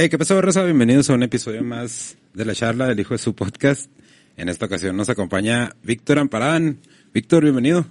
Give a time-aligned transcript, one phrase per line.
[0.00, 0.62] Hey, ¿qué pasó, Rosa?
[0.62, 3.90] Bienvenidos a un episodio más de la charla del hijo de su podcast.
[4.36, 6.78] En esta ocasión nos acompaña Víctor Amparán.
[7.12, 7.84] Víctor, bienvenido.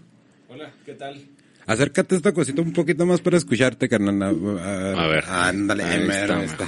[0.48, 1.22] Hola, ¿qué tal?
[1.66, 4.24] Acércate esta cosita un poquito más para escucharte, carnal.
[4.58, 5.26] A, A ver.
[5.28, 6.64] Ándale, Ahí mero, está,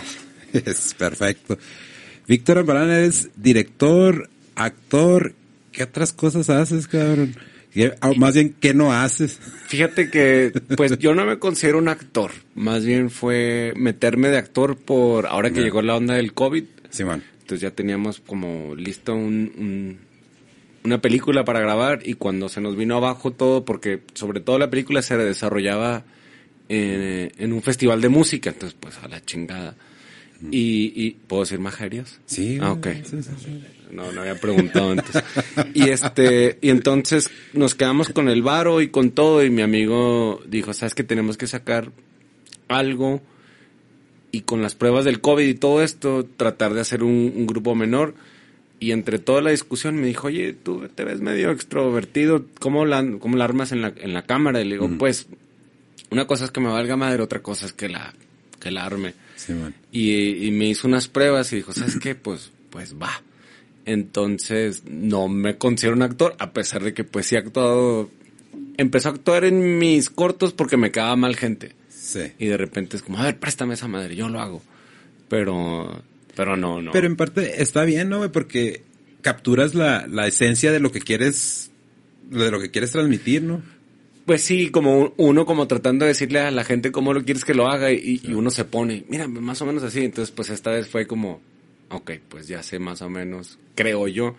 [0.51, 0.69] está.
[0.71, 1.57] Es perfecto.
[2.27, 5.35] Víctor Amparán es director, actor.
[5.71, 7.33] ¿Qué otras cosas haces, cabrón?
[7.73, 9.39] ¿Qué- ah, más bien, ¿qué no haces?
[9.67, 12.31] Fíjate que, pues yo no me considero un actor.
[12.55, 16.63] Más bien fue meterme de actor por ahora que llegó la onda del COVID.
[16.89, 17.23] Simón.
[17.41, 19.97] Entonces ya teníamos como listo un, un-
[20.83, 24.69] una película para grabar y cuando se nos vino abajo todo, porque sobre todo la
[24.69, 26.05] película se desarrollaba
[26.69, 29.75] en, en un festival de música, entonces pues a la chingada.
[30.51, 32.19] Y, y ¿puedo decir majerias?
[32.25, 32.57] Sí.
[32.61, 32.87] Ah, ok.
[33.03, 33.63] Sí, sí, sí.
[33.91, 35.23] No, no había preguntado antes.
[35.73, 40.41] Y este, y entonces nos quedamos con el varo y con todo y mi amigo
[40.47, 41.91] dijo, sabes que tenemos que sacar
[42.67, 43.21] algo
[44.31, 47.75] y con las pruebas del COVID y todo esto, tratar de hacer un, un grupo
[47.75, 48.13] menor.
[48.79, 53.05] Y entre toda la discusión me dijo, oye, tú te ves medio extrovertido, ¿cómo la,
[53.19, 54.61] cómo la armas en la, en la cámara?
[54.61, 55.27] Y le digo, pues,
[56.11, 58.13] una cosa es que me valga madre, otra cosa es que la,
[58.59, 59.15] que la arme.
[59.91, 62.15] Y, y me hizo unas pruebas y dijo, ¿sabes qué?
[62.15, 63.21] Pues, pues va.
[63.89, 68.09] Entonces, no me considero un actor, a pesar de que pues sí he actuado.
[68.77, 71.73] Empezó a actuar en mis cortos porque me quedaba mal gente.
[71.89, 72.31] Sí.
[72.39, 74.61] Y de repente es como, a ver, préstame esa madre, yo lo hago.
[75.27, 76.01] Pero,
[76.35, 76.91] pero no, no.
[76.91, 78.31] Pero en parte está bien, ¿no?
[78.31, 78.83] Porque
[79.21, 81.71] capturas la, la esencia de lo que quieres,
[82.29, 83.61] de lo que quieres transmitir, ¿no?
[84.25, 87.43] Pues sí, como un- uno como tratando de decirle a la gente cómo lo quieres
[87.45, 90.03] que lo haga y, y uno se pone, mira, más o menos así.
[90.05, 91.41] Entonces, pues esta vez fue como,
[91.89, 94.35] ok, pues ya sé más o menos, creo yo.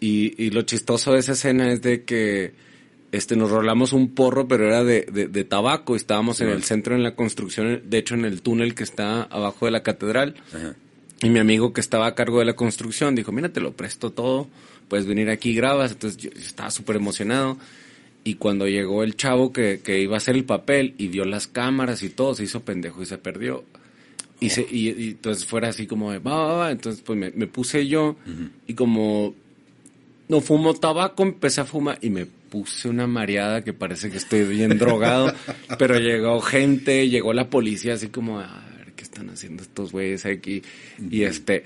[0.00, 2.52] Y, y lo chistoso de esa escena es de que
[3.12, 5.94] este nos rolamos un porro, pero era de, de, de tabaco.
[5.94, 9.22] y Estábamos en el centro en la construcción, de hecho en el túnel que está
[9.24, 10.34] abajo de la catedral.
[10.54, 10.74] Ajá.
[11.22, 14.10] Y mi amigo que estaba a cargo de la construcción dijo, mira, te lo presto
[14.10, 14.48] todo,
[14.88, 15.92] puedes venir aquí y grabas.
[15.92, 17.58] Entonces yo, yo estaba súper emocionado.
[18.24, 21.46] Y cuando llegó el chavo que, que iba a hacer el papel y vio las
[21.46, 23.64] cámaras y todo, se hizo pendejo y se perdió.
[24.44, 26.70] Y, se, y, y entonces fuera así como de, va, va, va.
[26.70, 28.16] Entonces pues me, me puse yo
[28.66, 29.34] y como
[30.28, 34.44] no fumo tabaco, empecé a fumar y me puse una mareada que parece que estoy
[34.44, 35.32] bien drogado.
[35.78, 40.24] pero llegó gente, llegó la policía así como, a ver qué están haciendo estos güeyes
[40.26, 40.62] aquí.
[41.10, 41.64] Y este,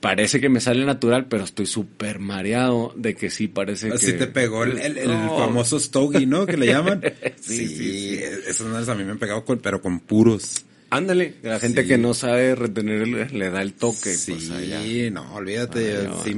[0.00, 3.94] parece que me sale natural, pero estoy súper mareado de que sí parece que...
[3.94, 5.38] Así te pegó el, el- el No.
[5.38, 6.46] famoso stogie, ¿no?
[6.46, 7.02] Que le llaman.
[7.40, 8.20] Sí, sí, sí.
[8.48, 10.64] Esos madres a mí me han pegado, con, pero con puros.
[10.92, 11.88] Ándale, la gente Sí.
[11.88, 14.12] que no sabe retener le, le da el toque.
[14.14, 15.10] sí, pues, allá.
[15.10, 16.06] no, olvídate.
[16.22, 16.34] Sí,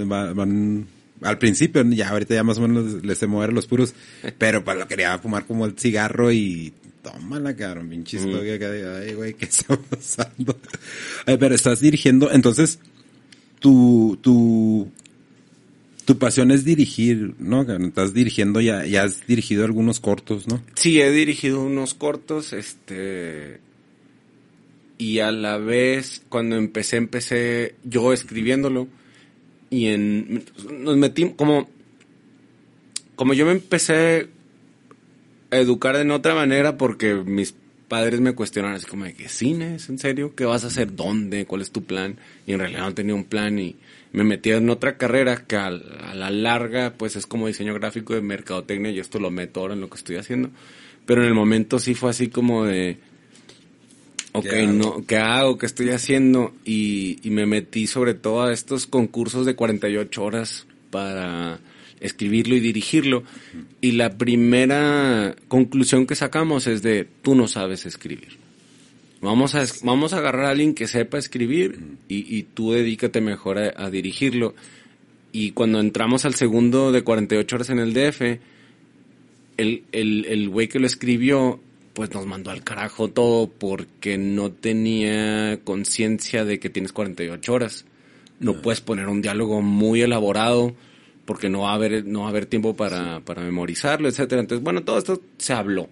[0.00, 0.86] va- van,
[1.22, 3.94] al principio, ya ahorita ya más o menos les sé mover los puros.
[4.38, 6.72] Pero pues lo quería fumar como el cigarro y...
[7.02, 10.58] Tómala, cabrón, pinche stogie acá ay, güey, ¿qué está pasando?
[11.26, 12.80] Ay, pero estás dirigiendo, entonces,
[13.60, 14.90] tu, tu,
[16.04, 17.62] tu pasión es dirigir, ¿no?
[17.62, 20.60] Estás dirigiendo, ya, ya has dirigido algunos cortos, ¿no?
[20.74, 23.60] Sí, he dirigido unos cortos, este...
[24.98, 28.88] Y a la vez, cuando empecé, empecé yo escribiéndolo.
[29.70, 30.44] Y en...
[30.70, 31.68] Nos metimos, como...
[33.14, 34.28] Como yo me empecé
[35.50, 37.54] a educar de otra manera porque mis
[37.88, 40.34] padres me cuestionaron así como de que cine, ¿es en serio?
[40.36, 40.94] ¿Qué vas a hacer?
[40.94, 41.46] ¿Dónde?
[41.46, 42.16] ¿Cuál es tu plan?
[42.46, 43.76] Y en realidad no tenía un plan y
[44.12, 48.14] me metí en otra carrera que a, a la larga pues es como diseño gráfico
[48.14, 50.50] de mercadotecnia y esto lo meto ahora en lo que estoy haciendo.
[51.06, 52.98] Pero en el momento sí fue así como de,
[54.32, 54.72] ok, ¿Qué hago?
[54.72, 55.58] no, ¿qué hago?
[55.58, 56.54] ¿Qué estoy haciendo?
[56.64, 61.60] Y, y me metí sobre todo a estos concursos de 48 horas para
[62.00, 63.24] escribirlo y dirigirlo.
[63.80, 68.36] Y la primera conclusión que sacamos es de, tú no sabes escribir.
[69.20, 73.58] Vamos a, vamos a agarrar a alguien que sepa escribir y, y tú dedícate mejor
[73.58, 74.54] a, a dirigirlo.
[75.32, 78.22] Y cuando entramos al segundo de 48 horas en el DF,
[79.56, 81.60] el, el, el güey que lo escribió,
[81.98, 87.86] pues nos mandó al carajo todo porque no tenía conciencia de que tienes 48 horas.
[88.38, 90.76] No puedes poner un diálogo muy elaborado
[91.24, 94.40] porque no va a haber, no va a haber tiempo para, para memorizarlo, etcétera.
[94.42, 95.88] Entonces, bueno, todo esto se habló.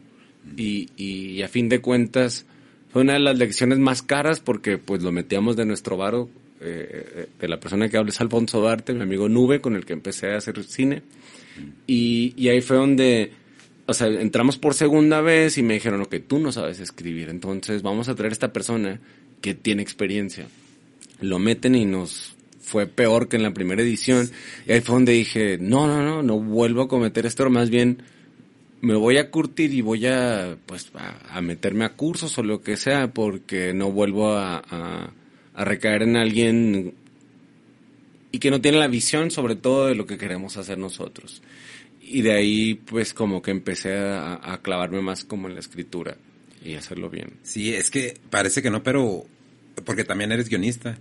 [0.57, 2.47] Y, y a fin de cuentas,
[2.93, 6.29] fue una de las lecciones más caras porque pues lo metíamos de nuestro varo.
[6.61, 9.85] eh, eh, de la persona que habla es Alfonso Darte, mi amigo Nube, con el
[9.85, 11.03] que empecé a hacer cine.
[11.89, 13.33] Y, y ahí fue donde,
[13.87, 17.83] o sea, entramos por segunda vez y me dijeron, ok, tú no sabes escribir, entonces
[17.83, 19.01] vamos a traer a esta persona
[19.41, 20.47] que tiene experiencia.
[21.21, 24.29] Lo meten y nos fue peor que en la primera edición.
[24.67, 28.03] Y ahí fue donde dije, no, no, no, no vuelvo a cometer esto, más bien
[28.81, 32.77] me voy a curtir y voy a, pues, a, meterme a cursos o lo que
[32.77, 34.63] sea, porque no vuelvo a,
[35.55, 36.95] a, recaer en alguien
[38.31, 41.43] y que no tiene la visión sobre todo de lo que queremos hacer nosotros.
[42.09, 46.17] Y de ahí, pues, como que empecé a, clavarme más como en la escritura
[46.65, 47.33] y hacerlo bien.
[47.43, 49.27] Sí, es que parece que no, pero,
[49.85, 50.99] porque también eres guionista.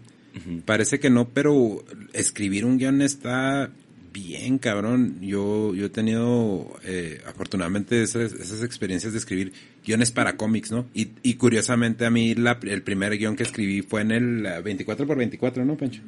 [0.66, 3.72] Parece que no, pero escribir un guion está
[4.12, 5.20] bien, cabrón.
[5.22, 9.54] Yo, yo he tenido, eh, afortunadamente, esas, esas, experiencias de escribir
[9.86, 10.88] guiones para cómics, ¿no?
[10.94, 15.08] Y, y curiosamente a mí la, el primer guion que escribí fue en el 24
[15.08, 16.02] por 24, ¿no, Pancho?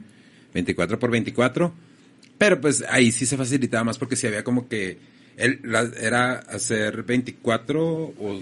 [0.53, 1.73] 24 por 24.
[2.37, 4.97] Pero pues ahí sí se facilitaba más porque si había como que
[5.37, 5.61] él
[5.99, 8.41] era hacer 24 o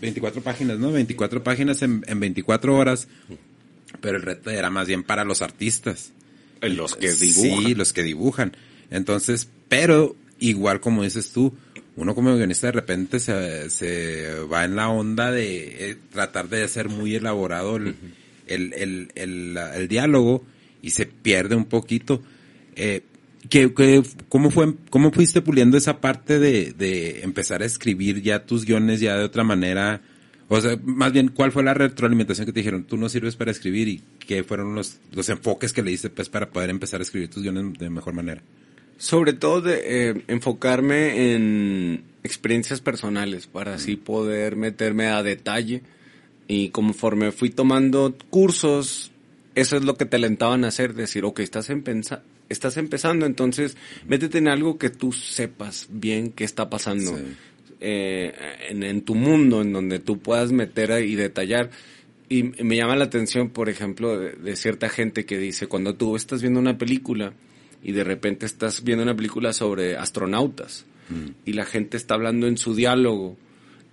[0.00, 0.92] 24 páginas, ¿no?
[0.92, 3.08] 24 páginas en, en 24 horas.
[4.00, 6.12] Pero el reto era más bien para los artistas.
[6.60, 7.64] Los que dibujan.
[7.64, 8.56] Sí, los que dibujan.
[8.90, 11.54] Entonces, pero igual como dices tú,
[11.96, 16.64] uno como guionista de repente se, se va en la onda de eh, tratar de
[16.64, 17.94] hacer muy elaborado el,
[18.46, 18.72] el,
[19.14, 20.44] el, el, diálogo
[20.80, 22.22] y se pierde un poquito.
[22.76, 23.02] Eh,
[23.48, 28.44] ¿qué, qué, cómo, fue, ¿Cómo fuiste puliendo esa parte de, de empezar a escribir ya
[28.44, 30.02] tus guiones ya de otra manera?
[30.48, 32.84] O sea, más bien, ¿cuál fue la retroalimentación que te dijeron?
[32.84, 36.28] Tú no sirves para escribir y qué fueron los, los enfoques que le diste pues
[36.28, 38.42] para poder empezar a escribir tus guiones de mejor manera?
[38.98, 45.82] Sobre todo de eh, enfocarme en experiencias personales para así poder meterme a detalle
[46.46, 49.10] y conforme fui tomando cursos,
[49.54, 51.82] eso es lo que te alentaban a hacer, decir, ok, estás, en
[52.52, 53.76] estás empezando, entonces
[54.06, 57.18] métete en algo que tú sepas bien qué está pasando
[57.80, 58.32] eh,
[58.68, 61.70] en, tu mundo, en donde tú puedas meter y detallar.
[62.28, 66.40] Y me llama la atención, por ejemplo, de cierta gente que dice, cuando tú estás
[66.40, 67.34] viendo una película,
[67.82, 71.30] y de repente estás viendo una película sobre astronautas mm.
[71.44, 73.36] y la gente está hablando en su diálogo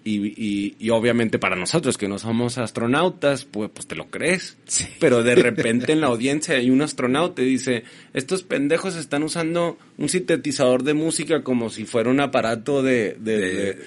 [0.03, 4.57] y, y, obviamente para nosotros que no somos astronautas, pues, pues te lo crees.
[4.99, 9.77] Pero de repente en la audiencia hay un astronauta y dice, estos pendejos están usando
[9.97, 13.77] un sintetizador de música como si fuera un aparato de, de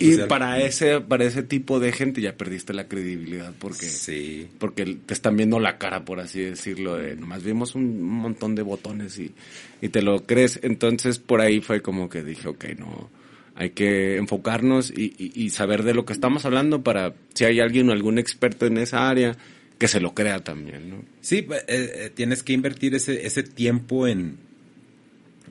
[0.00, 4.48] y, para ese para ese tipo de gente ya perdiste la credibilidad porque sí.
[4.58, 8.62] porque te están viendo la cara por así decirlo de nomás vimos un montón de
[8.62, 9.34] botones y,
[9.80, 13.10] y te lo crees entonces por ahí fue como que dije ok no
[13.54, 17.88] hay que enfocarnos y, y, saber de lo que estamos hablando para si hay alguien
[17.90, 19.36] o algún experto en esa área
[19.78, 24.06] que se lo crea también no sí eh, eh, tienes que invertir ese ese tiempo
[24.06, 24.38] en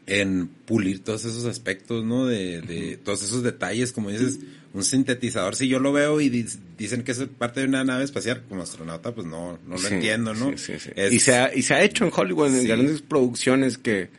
[0.08, 2.26] en pulir todos esos aspectos, ¿no?
[2.26, 4.40] De, de todos esos detalles, como dices,
[4.74, 6.30] un sintetizador, si yo lo veo y
[6.78, 10.34] dicen que es parte de una nave espacial, como astronauta, pues no, no lo entiendo,
[10.34, 10.58] ¿no?
[10.58, 10.74] Sí,
[11.12, 14.10] y, se ha, y se ha hecho en Hollywood, en grandes producciones que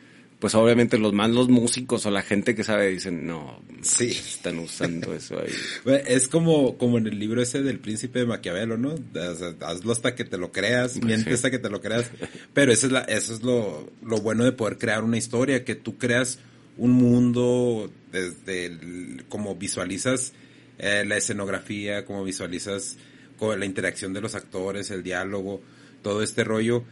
[0.43, 4.07] pues obviamente los más los músicos o la gente que sabe dicen, no, sí.
[4.11, 5.53] están usando eso ahí.
[6.05, 8.95] es como, como en el libro ese del príncipe de Maquiavelo, ¿no?
[9.61, 12.11] hazlo hasta que te lo creas, pues miente hasta que te lo creas.
[12.53, 15.75] Pero eso es, la, eso es lo, lo bueno de poder crear una historia, que
[15.75, 16.39] tú creas
[16.75, 20.33] un mundo desde como visualizas
[20.77, 22.97] eh, la escenografía, como visualizas
[23.51, 25.61] la interacción de los actores, el diálogo,
[26.01, 26.83] todo este rollo.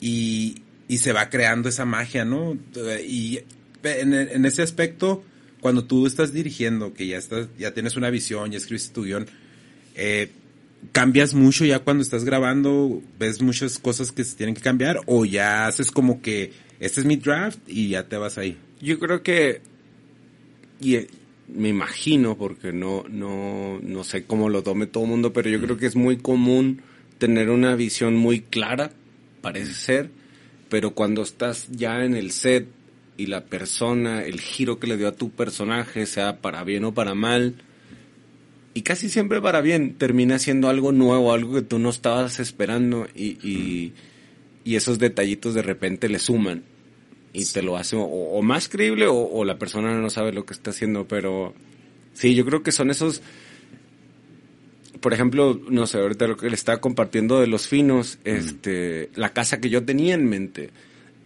[0.00, 2.54] Y, y se va creando esa magia, ¿no?
[3.08, 3.40] Y
[3.82, 5.24] en, ese aspecto,
[5.62, 9.26] cuando tú estás dirigiendo, que ya estás, ya tienes una visión, ya escribes tu guion,
[9.94, 10.30] eh,
[10.92, 15.24] cambias mucho ya cuando estás grabando, ves muchas cosas que se tienen que cambiar, o
[15.24, 18.58] ya haces como que este es mi draft y ya te vas ahí.
[18.82, 19.62] Yo creo que,
[20.78, 21.06] y eh,
[21.48, 25.58] me imagino, porque no, no, no sé cómo lo tome todo el mundo, pero yo
[25.58, 26.82] creo que es muy común
[27.16, 28.92] tener una visión muy clara,
[29.40, 30.21] parece ser,
[30.72, 32.66] pero cuando estás ya en el set
[33.18, 36.94] y la persona, el giro que le dio a tu personaje, sea para bien o
[36.94, 37.56] para mal,
[38.72, 43.06] y casi siempre para bien, termina siendo algo nuevo, algo que tú no estabas esperando
[43.14, 43.92] y,
[44.64, 46.62] y, esos detallitos de repente le suman
[47.34, 50.70] y te lo hace o, más creíble o, la persona no sabe lo que está
[50.70, 51.52] haciendo, pero
[52.14, 53.20] sí, yo creo que son esos
[55.02, 59.34] por ejemplo, no sé, ahorita lo que le estaba compartiendo de los finos, este, la
[59.34, 60.70] casa que yo tenía en mente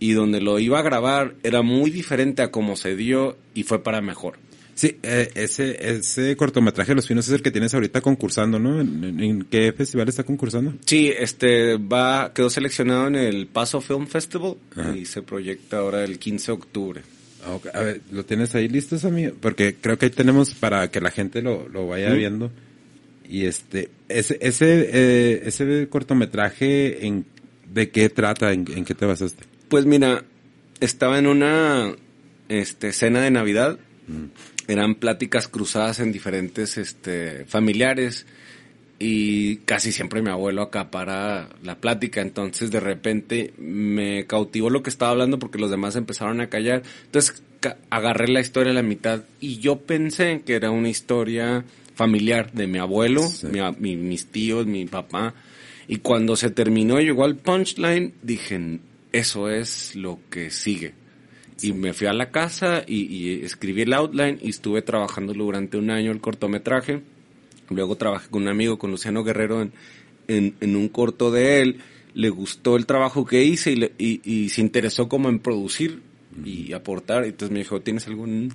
[0.00, 3.82] y donde lo iba a grabar era muy diferente a cómo se dio y fue
[3.82, 4.38] para mejor.
[4.74, 8.80] Sí, eh, ese, ese cortometraje de Los Finos es el que tienes ahorita concursando, ¿no?
[8.80, 10.74] ¿En, qué festival está concursando?
[10.84, 14.56] Sí, este, va, quedó seleccionado en el Paso Film Festival
[14.94, 17.02] y se proyecta ahora el 15 de octubre.
[17.42, 19.32] Ah, a ver, ¿lo tienes ahí listo, amigo?
[19.40, 22.50] Porque creo que ahí tenemos para que la gente lo, lo vaya viendo.
[23.28, 27.24] Y este, ese, ese, eh, ese cortometraje, en,
[27.72, 28.52] ¿de qué trata?
[28.52, 29.44] ¿En, qué te basaste?
[29.68, 30.24] Pues mira,
[30.80, 31.94] estaba en una
[32.48, 34.70] este, cena de Navidad mm.
[34.70, 38.26] eran pláticas cruzadas en diferentes este, familiares
[38.98, 44.90] y casi siempre mi abuelo acapara la plática, entonces de repente me cautivó lo que
[44.90, 47.42] estaba hablando porque los demás empezaron a callar, entonces
[47.90, 51.64] agarré la historia a la mitad y yo pensé que era una historia
[51.96, 53.22] familiar de mi abuelo,
[53.80, 55.34] mi, mis tíos, mi papá,
[55.88, 58.80] y cuando se terminó y llegó al punchline, dije,
[59.12, 60.92] eso es lo que sigue.
[61.62, 65.90] Y me fui a la casa y, escribí el outline y estuve trabajando durante un
[65.90, 67.02] año el cortometraje.
[67.70, 71.78] Luego trabajé con un amigo, con Luciano Guerrero, en, en, un corto de él.
[72.12, 76.02] Le gustó el trabajo que hice y, y, se interesó como en producir
[76.44, 77.24] y aportar.
[77.24, 78.54] Entonces me dijo, ¿tienes algún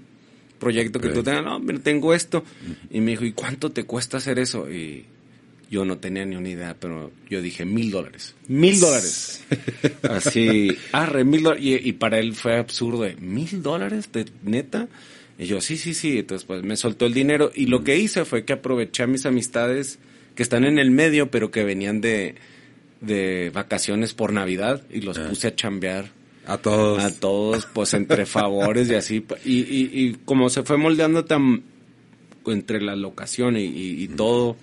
[0.62, 1.44] proyecto que tú tengas?
[1.44, 2.46] No, tengo esto.
[2.90, 4.72] Y me dijo, ¿y cuánto te cuesta hacer eso?
[4.72, 5.06] Y
[5.70, 8.36] yo no tenía ni una idea, pero yo dije mil dólares.
[8.48, 9.44] Mil dólares.
[10.04, 11.82] Así, arre, mil dólares.
[11.84, 14.88] Y, para él fue absurdo, mil dólares de neta.
[15.38, 16.20] Y yo, sí, sí, sí.
[16.20, 17.52] Entonces, pues me soltó el dinero.
[17.54, 19.98] Y lo que hice fue que aproveché a mis amistades
[20.36, 22.36] que están en el medio, pero que venían de,
[23.02, 25.28] de vacaciones por Navidad y los ah.
[25.28, 26.21] puse a chambear.
[26.46, 27.04] A todos.
[27.04, 29.26] A todos, pues entre favores y así.
[29.46, 31.64] Y, y, y como se fue moldeando tan
[32.48, 34.58] entre la locación y, y todo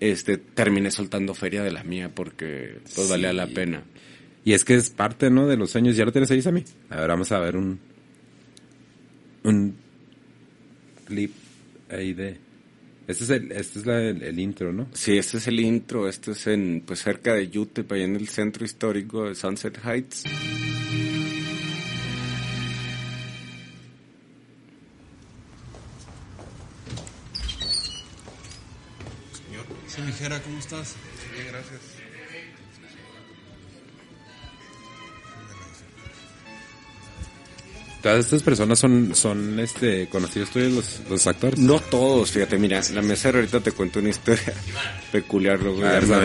[0.00, 3.82] este, terminé soltando feria de la mía porque pues valía la pena.
[4.44, 5.46] Y es que es parte, ¿no?
[5.46, 5.96] De los sueños.
[5.96, 6.64] ¿Ya lo tienes ahí, Sammy?
[6.90, 7.78] A ver, vamos a ver un,
[9.44, 9.76] un
[11.04, 11.32] clip
[11.90, 12.38] ahí de...
[13.08, 14.86] Este es el, este es el, intro, ¿no?
[14.92, 16.08] Sí, este es el intro.
[16.08, 20.24] Este es en, pues cerca de Utah, ahí en el centro histórico de Sunset Heights.
[30.44, 30.94] ¿Cómo estás?
[31.34, 31.80] Bien, gracias.
[38.02, 41.58] Todas estas personas son, son este, conocidos tuyos, los, los actores.
[41.58, 44.54] No todos, fíjate, mira, la mesa ahorita te cuento una historia
[45.12, 45.58] peculiar.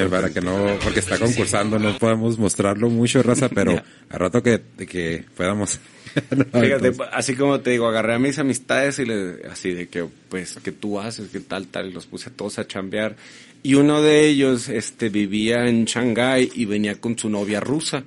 [0.09, 4.61] para que no, porque está concursando, no podemos mostrarlo mucho, raza, pero a rato que,
[4.87, 5.79] que podamos.
[6.53, 10.59] fíjate, así como te digo, agarré a mis amistades y le, así de que, pues,
[10.63, 13.15] que tú haces, que tal, tal, y los puse a todos a chambear.
[13.63, 18.03] Y uno de ellos este, vivía en Shanghái y venía con su novia rusa.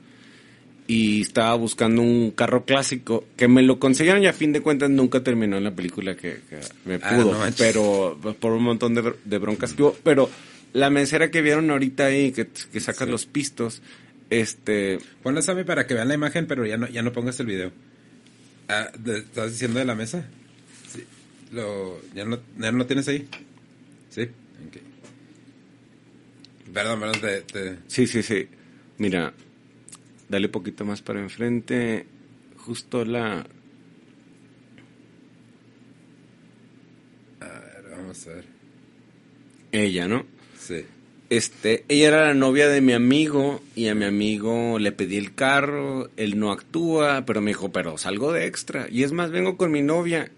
[0.87, 4.91] Y estaba buscando un carro clásico que me lo consiguieron y a fin de cuentas
[4.91, 6.39] nunca terminó en la película que,
[6.85, 7.37] me ah, pudo.
[7.59, 9.97] pero por un montón de, broncas que hubo.
[10.05, 10.31] Pero
[10.75, 13.83] la mesera que vieron ahorita ahí, que, que saca los pistos,
[14.31, 14.99] este...
[15.23, 17.73] Ponle Sammy para que vean la imagen, pero ya no, ya no pongas el video.
[18.69, 20.25] Ah, ¿Estás diciendo de la mesa?
[20.93, 21.05] Sí.
[21.53, 23.27] Lo, ¿ya, no, ¿Ya no lo tienes ahí?
[24.11, 24.29] Sí.
[26.77, 28.49] Perdón, perdón, te, Sí, sí, sí.
[28.99, 29.33] Mira,
[30.29, 32.05] dale un poquito más para enfrente.
[32.59, 33.47] Justo la...
[37.41, 38.45] A ver, vamos a ver.
[39.73, 40.27] Ella, ¿no?
[40.59, 40.85] Sí.
[41.31, 45.35] Este, ella era la novia de mi amigo y a mi amigo le pedí el
[45.35, 48.87] carro, él no actúa, pero me dijo, pero salgo de extra.
[48.91, 50.31] Y es más, vengo con mi novia.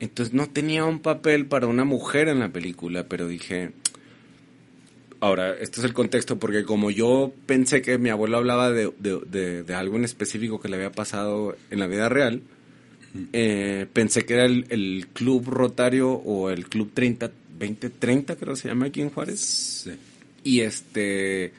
[0.00, 3.72] Entonces no tenía un papel para una mujer en la película, pero dije,
[5.20, 9.74] Ahora, este es el contexto porque como yo pensé que mi abuelo hablaba de, de,
[9.74, 12.42] algo en específico que le había pasado en la vida real,
[13.32, 18.68] eh, pensé que era el, club rotario o el club 30, 2030 creo que se
[18.68, 19.40] llama aquí en Juárez.
[19.40, 19.90] Sí.
[20.44, 21.52] Y este...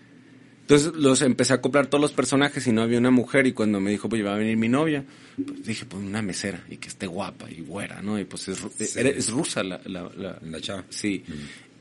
[0.61, 3.81] Entonces los empecé a acoplar todos los personajes y no había una mujer y cuando
[3.81, 5.03] me dijo, pues va a venir mi novia,
[5.43, 8.19] pues dije, pues una mesera y que esté guapa y güera, ¿no?
[8.19, 10.85] Y pues es, es rusa la, la, la, chava.
[10.89, 11.23] Sí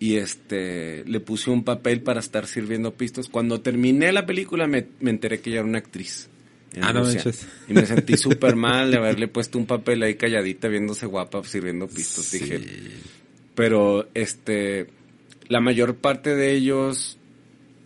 [0.00, 3.28] y este le puse un papel para estar sirviendo pistos.
[3.28, 6.28] Cuando terminé la película me, enteré que ella era una actriz.
[6.80, 7.02] Ah, no
[7.68, 11.88] Y me sentí súper mal de haberle puesto un papel ahí calladita viéndose guapa sirviendo
[11.88, 12.30] pistos.
[12.30, 12.60] Dije,
[13.54, 14.88] pero este,
[15.48, 17.18] la mayor parte de ellos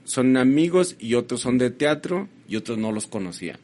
[0.05, 3.59] son amigos y otros son de teatro y otros no los conocía.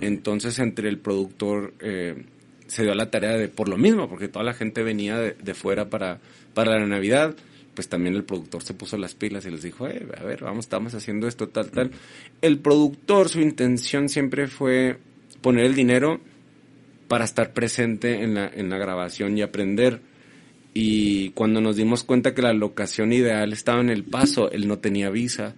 [0.00, 2.24] Entonces entre el productor eh,
[2.66, 5.54] se dio la tarea de, por lo mismo, porque toda la gente venía de, de
[5.54, 6.20] fuera para,
[6.54, 7.36] para la Navidad,
[7.78, 10.64] pues también el productor se puso las pilas y les dijo, eh, a ver, vamos,
[10.64, 11.92] estamos haciendo esto, tal, tal.
[12.42, 14.98] El productor, su intención siempre fue
[15.42, 16.18] poner el dinero
[17.06, 20.00] para estar presente en la, en la grabación y aprender.
[20.74, 24.78] Y cuando nos dimos cuenta que la locación ideal estaba en El Paso, él no
[24.78, 25.54] tenía visa.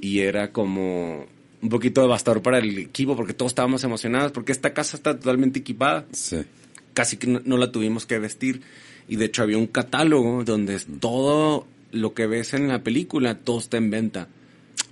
[0.00, 1.26] Y era como
[1.60, 5.58] un poquito devastador para el equipo porque todos estábamos emocionados porque esta casa está totalmente
[5.58, 6.06] equipada.
[6.94, 8.62] Casi que no la tuvimos que vestir
[9.08, 13.58] y de hecho había un catálogo donde todo lo que ves en la película, todo
[13.58, 14.28] está en venta.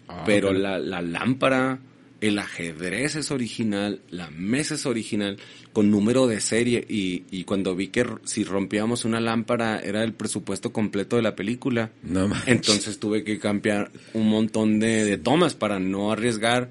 [0.09, 1.79] Ah, Pero la, la, lámpara,
[2.21, 5.39] el ajedrez es original, la mesa es original,
[5.73, 10.13] con número de serie, y, y cuando vi que si rompíamos una lámpara era el
[10.13, 15.55] presupuesto completo de la película, No entonces tuve que cambiar un montón de, de tomas
[15.55, 16.71] para no arriesgar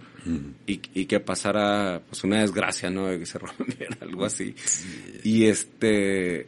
[0.67, 3.07] y, y que pasara pues una desgracia, ¿no?
[3.07, 4.53] De que se rompiera algo así.
[5.23, 6.47] Y este,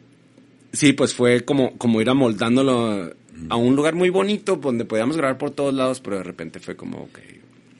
[0.72, 3.14] sí, pues fue como, como ir amoldándolo
[3.48, 6.76] a un lugar muy bonito donde podíamos grabar por todos lados, pero de repente fue
[6.76, 7.18] como, ok,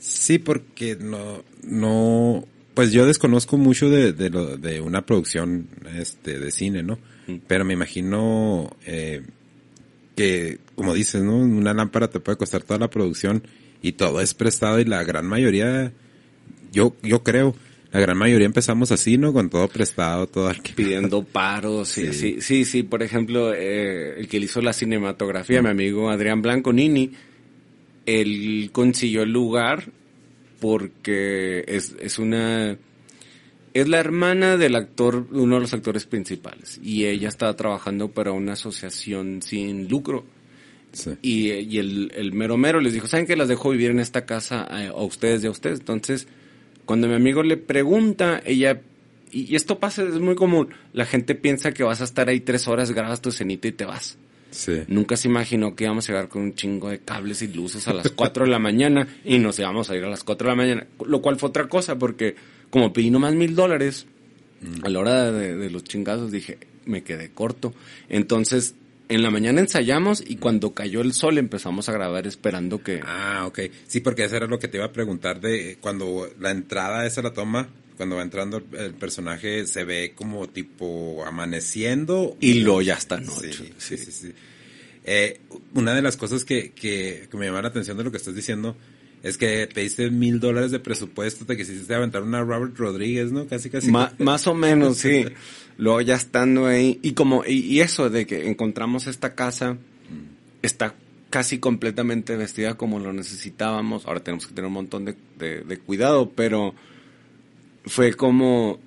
[0.02, 2.44] Sí, porque no, no,
[2.75, 6.99] pues yo desconozco mucho de, de, lo, de una producción, este, de cine, ¿no?
[7.28, 7.37] Mm.
[7.46, 9.22] Pero me imagino, eh,
[10.16, 11.37] que, como dices, ¿no?
[11.37, 13.44] Una lámpara te puede costar toda la producción
[13.80, 15.92] y todo es prestado y la gran mayoría,
[16.72, 17.54] yo, yo creo,
[17.92, 19.32] la gran mayoría empezamos así, ¿no?
[19.32, 20.72] Con todo prestado, todo al que...
[20.72, 22.40] pidiendo paros, sí, Sí.
[22.40, 27.12] sí, sí, por ejemplo, eh, el que hizo la cinematografía, mi amigo Adrián Blanco Nini,
[28.06, 29.84] él consiguió el lugar
[30.58, 32.78] porque es, es una,
[33.75, 38.32] es la hermana del actor, uno de los actores principales, y ella estaba trabajando para
[38.32, 40.25] una asociación sin lucro.
[40.92, 41.11] Sí.
[41.22, 44.25] Y, y el, el mero mero les dijo, ¿saben que las dejo vivir en esta
[44.25, 45.80] casa eh, a ustedes y a ustedes?
[45.80, 46.28] Entonces,
[46.84, 48.80] cuando mi amigo le pregunta, ella,
[49.30, 52.68] y, esto pasa, es muy común, la gente piensa que vas a estar ahí tres
[52.68, 54.18] horas, grabas tu cenita y te vas.
[54.50, 54.82] Sí.
[54.88, 57.94] Nunca se imaginó que íbamos a llegar con un chingo de cables y luces a
[57.94, 60.56] las 4 de la mañana y nos íbamos a ir a las 4 de la
[60.56, 60.86] mañana.
[61.06, 62.36] Lo cual fue otra cosa porque
[62.68, 64.06] como pedí nomás mil dólares,
[64.82, 67.72] a la hora de, de los chingazos dije, me quedé corto.
[68.10, 68.74] Entonces,
[69.14, 73.00] en la mañana ensayamos y cuando cayó el sol empezamos a grabar esperando que...
[73.04, 73.61] Ah, ok.
[73.87, 77.23] Sí, porque eso era lo que te iba a preguntar de cuando la entrada esa
[77.23, 82.37] la toma, cuando va entrando el personaje se ve como tipo amaneciendo.
[82.40, 83.73] Y luego ya está Sí, noche.
[83.78, 84.33] sí, sí, sí.
[85.04, 85.40] Eh,
[85.75, 88.35] una de las cosas que, que, que me llama la atención de lo que estás
[88.35, 88.77] diciendo
[89.22, 93.46] es que pediste mil dólares de presupuesto, te quisiste aventar una Robert Rodríguez, ¿no?
[93.46, 93.90] Casi, casi.
[93.90, 95.24] Ma- más o menos, sí.
[95.78, 99.78] Luego ya estando ahí, y como, y, y eso de que encontramos esta casa,
[100.61, 100.94] está
[101.30, 104.04] casi completamente vestida como lo necesitábamos.
[104.06, 106.74] Ahora tenemos que tener un montón de, de- de cuidado, pero
[107.85, 108.78] fue como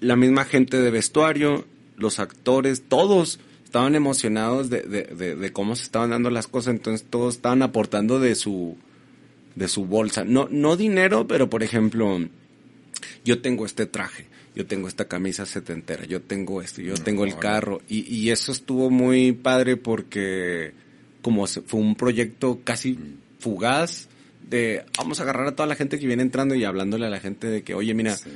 [0.00, 1.64] la misma gente de vestuario,
[1.96, 6.74] los actores, todos estaban emocionados de, de, de- de cómo se estaban dando las cosas,
[6.74, 8.76] entonces todos estaban aportando de su,
[9.60, 10.24] de su bolsa.
[10.24, 12.18] No, no dinero, pero por ejemplo,
[13.24, 14.24] yo tengo este traje,
[14.56, 17.80] yo tengo esta camisa setentera, yo tengo esto, yo tengo el carro.
[17.88, 20.72] Y, y eso estuvo muy padre porque
[21.22, 22.98] como se- fue un proyecto casi
[23.38, 24.08] fugaz
[24.48, 27.20] de vamos a agarrar a toda la gente que viene entrando y hablándole a la
[27.20, 28.30] gente de que, oye, mira, Sí.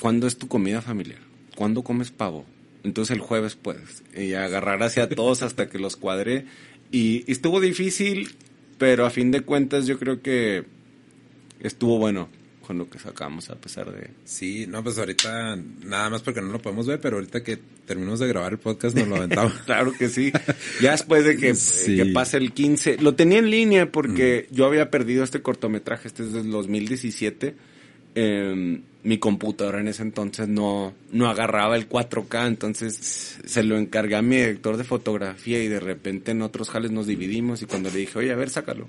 [0.00, 1.18] ¿cuándo es tu comida familiar?
[1.56, 2.46] ¿Cuándo comes pavo?
[2.84, 4.04] Entonces el jueves puedes.
[4.16, 6.46] Y agarrar hacia todos hasta que los cuadré.
[6.92, 8.36] Y, y estuvo difícil,
[8.78, 10.64] pero a fin de cuentas yo creo que
[11.60, 12.28] estuvo bueno
[12.66, 14.10] con lo que sacamos a pesar de...
[14.26, 18.20] Sí, no, pues ahorita nada más porque no lo podemos ver, pero ahorita que terminamos
[18.20, 19.52] de grabar el podcast nos lo aventamos.
[19.64, 20.30] Claro que sí.
[20.82, 21.96] Ya después de que, Sí.
[21.96, 26.24] que pase el 15, lo tenía en línea porque yo había perdido este cortometraje, este
[26.24, 27.54] es del 2017.
[28.20, 34.16] Eh, mi computadora en ese entonces no, no agarraba el 4K, entonces se lo encargué
[34.16, 37.90] a mi director de fotografía y de repente en otros jales nos dividimos y cuando
[37.90, 38.88] le dije, oye, a ver, sácalo.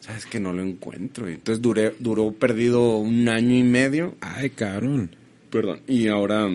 [0.00, 1.30] Sabes que no lo encuentro.
[1.30, 5.16] Y entonces duré, duró perdido un año y medio Ay, cabrón.
[5.50, 5.80] Perdón.
[5.88, 6.46] Y ahora,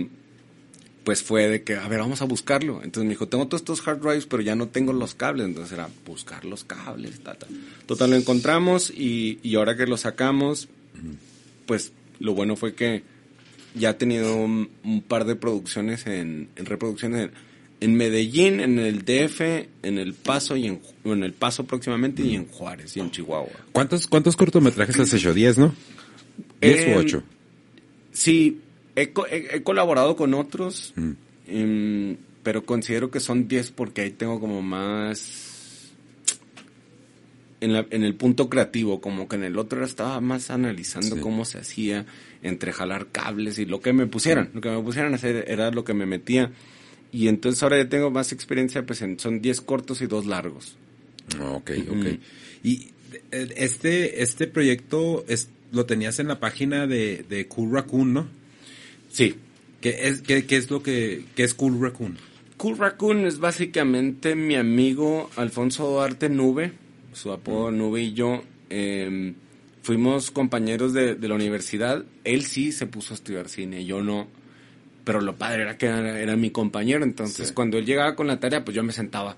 [1.04, 2.76] pues fue de que, a ver, vamos a buscarlo.
[2.84, 5.47] Entonces me dijo, tengo todos estos hard drives, pero ya no tengo los cables.
[5.47, 7.47] Entonces era buscar los cables, ta, ta.
[7.88, 10.69] Total, lo encontramos y, y ahora que lo sacamos,
[11.65, 13.04] pues lo bueno fue que
[13.76, 17.32] ya ha tenido un, un par de producciones en, en reproducciones en,
[17.82, 19.41] en Medellín, en el DF,
[19.82, 20.80] en El Paso y en,
[21.23, 23.49] El Paso próximamente y en Juárez y en Chihuahua.
[23.71, 25.34] ¿Cuántos, cuántos cortometrajes has hecho?
[25.34, 25.73] ¿Diez, no?
[26.62, 27.23] ¿Diez Eh, u ocho?
[28.12, 28.60] Sí,
[28.95, 31.12] he, co- he- he colaborado con otros, Mm.
[31.47, 35.52] em, pero considero que son 10 porque ahí tengo como más
[37.63, 41.21] en, la- en el punto creativo, como que en el otro estaba más analizando Sí.
[41.21, 42.06] cómo se hacía
[42.41, 45.71] entre jalar cables y lo que me pusieran, lo que me pusieran a hacer era
[45.71, 46.52] lo que me metía.
[47.12, 50.76] Y entonces ahora ya tengo más experiencia, pues en- son 10 cortos y dos largos.
[51.41, 51.91] Ok, ok.
[51.91, 52.17] Ujú.
[52.63, 52.88] Y
[53.32, 58.28] eh, este, este proyecto es, lo tenías en la página de, de Cool Raccoon, ¿no?
[59.10, 59.36] Sí,
[59.82, 62.17] ¿Qué es, qué, qué es lo que, qué es Cool Raccoon?
[62.58, 66.71] Cool Raccoon es básicamente mi amigo Alfonso Duarte Nube,
[67.13, 68.41] su apodo Nube y yo.
[68.69, 69.34] eh,
[69.84, 72.04] fuimos compañeros de, de la universidad.
[72.23, 74.28] Él sí se puso a estudiar cine, yo no.
[75.04, 77.04] Pero lo padre era que era, era mi compañero.
[77.04, 77.54] Entonces, Sí.
[77.54, 79.36] cuando él llegaba con la tarea, pues yo me sentaba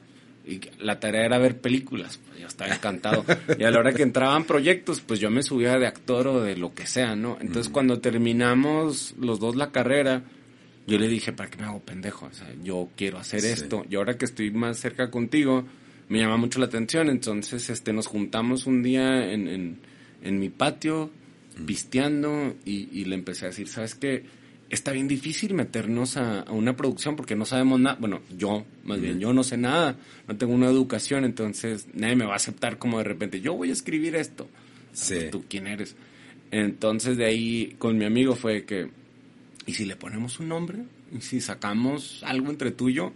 [0.47, 3.25] Y la tarea era ver películas, pues yo estaba encantado.
[3.57, 6.55] y a la hora que entraban proyectos, pues yo me subía de actor o de
[6.55, 7.39] lo que sea, ¿no?
[7.41, 10.21] Entonces cuando terminamos los dos la carrera,
[10.85, 12.27] yo le dije, ¿para qué me hago pendejo?
[12.27, 13.47] O sea, yo quiero hacer Sí.
[13.47, 13.85] esto.
[13.89, 15.65] Y ahora que estoy más cerca contigo,
[16.09, 17.09] me llama mucho la atención.
[17.09, 19.77] Entonces, este, nos juntamos un día en, en,
[20.21, 21.11] en mi patio,
[21.65, 24.23] pisteando, y, y le empecé a decir, ¿sabes qué?
[24.69, 27.97] Está bien difícil meternos a, a una producción porque no sabemos nada.
[27.99, 29.95] Bueno, yo, más bien, yo no sé nada.
[30.27, 33.69] No tengo una educación, entonces nadie me va a aceptar como de repente, yo voy
[33.69, 34.47] a escribir esto.
[34.91, 35.27] Sí.
[35.31, 35.95] ¿Tú quién eres?
[36.51, 38.89] Entonces de ahí con mi amigo fue que,
[39.67, 40.79] ¿y si le ponemos un nombre?
[41.15, 43.13] ¿Y si sacamos algo entre tú y yo?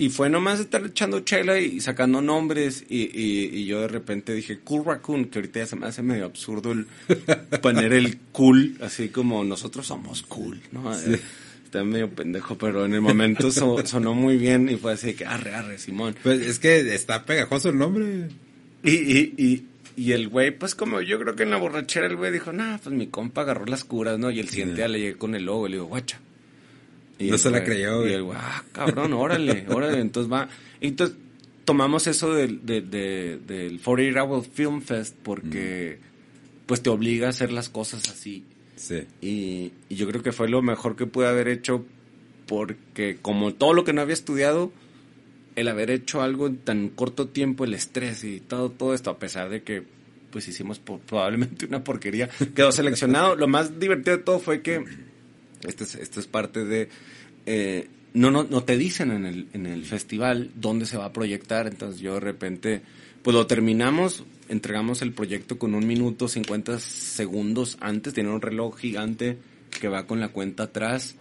[0.00, 4.32] Y fue nomás estar echando chela y sacando nombres y, y- y yo de repente
[4.32, 6.86] dije Cool Raccoon, que ahorita ya se me hace medio absurdo el
[7.62, 10.94] poner el cool, así como nosotros somos cool, ¿no?
[10.94, 11.20] Eh,
[11.64, 15.26] Está medio pendejo, pero en el momento so- sonó muy bien y fue así que
[15.26, 16.14] arre, arre, Simón.
[16.22, 18.28] Pues es que está pegajoso el nombre.
[18.82, 19.64] Y, y, y,
[19.96, 22.78] y el güey, pues como yo creo que en la borrachera el güey dijo, nah,
[22.78, 24.30] pues mi compa agarró las curas, ¿no?
[24.30, 26.20] Y el siguiente día le llegué con el logo y le digo, guacha.
[27.18, 28.12] Y No el se la güey- creyó, Y güey.
[28.14, 30.00] el güey, ah, cabrón, órale, órale.
[30.00, 30.48] Entonces va.
[30.80, 31.16] Entonces
[31.64, 35.98] tomamos eso del, de- de- del 48 Hour Film Fest porque
[36.66, 38.44] pues te obliga a hacer las cosas así.
[38.76, 39.02] Sí.
[39.20, 41.84] Y, y yo creo que fue lo mejor que pude haber hecho
[42.46, 44.72] porque como todo lo que no había estudiado,
[45.56, 49.18] el haber hecho algo en tan corto tiempo, el estrés y todo, todo esto, a
[49.18, 49.82] pesar de que
[50.30, 53.34] pues hicimos po- probablemente una porquería, quedó seleccionado.
[53.36, 54.84] lo más divertido de todo fue que,
[55.66, 56.88] esto es, esto es parte de,
[57.46, 61.12] eh, no, no, no te dicen en el, en el festival dónde se va a
[61.12, 62.82] proyectar, entonces yo de repente,
[63.22, 68.78] pues lo terminamos, entregamos el proyecto con un minuto 50 segundos antes, tiene un reloj
[68.78, 69.38] gigante
[69.80, 71.16] que va con la cuenta atrás.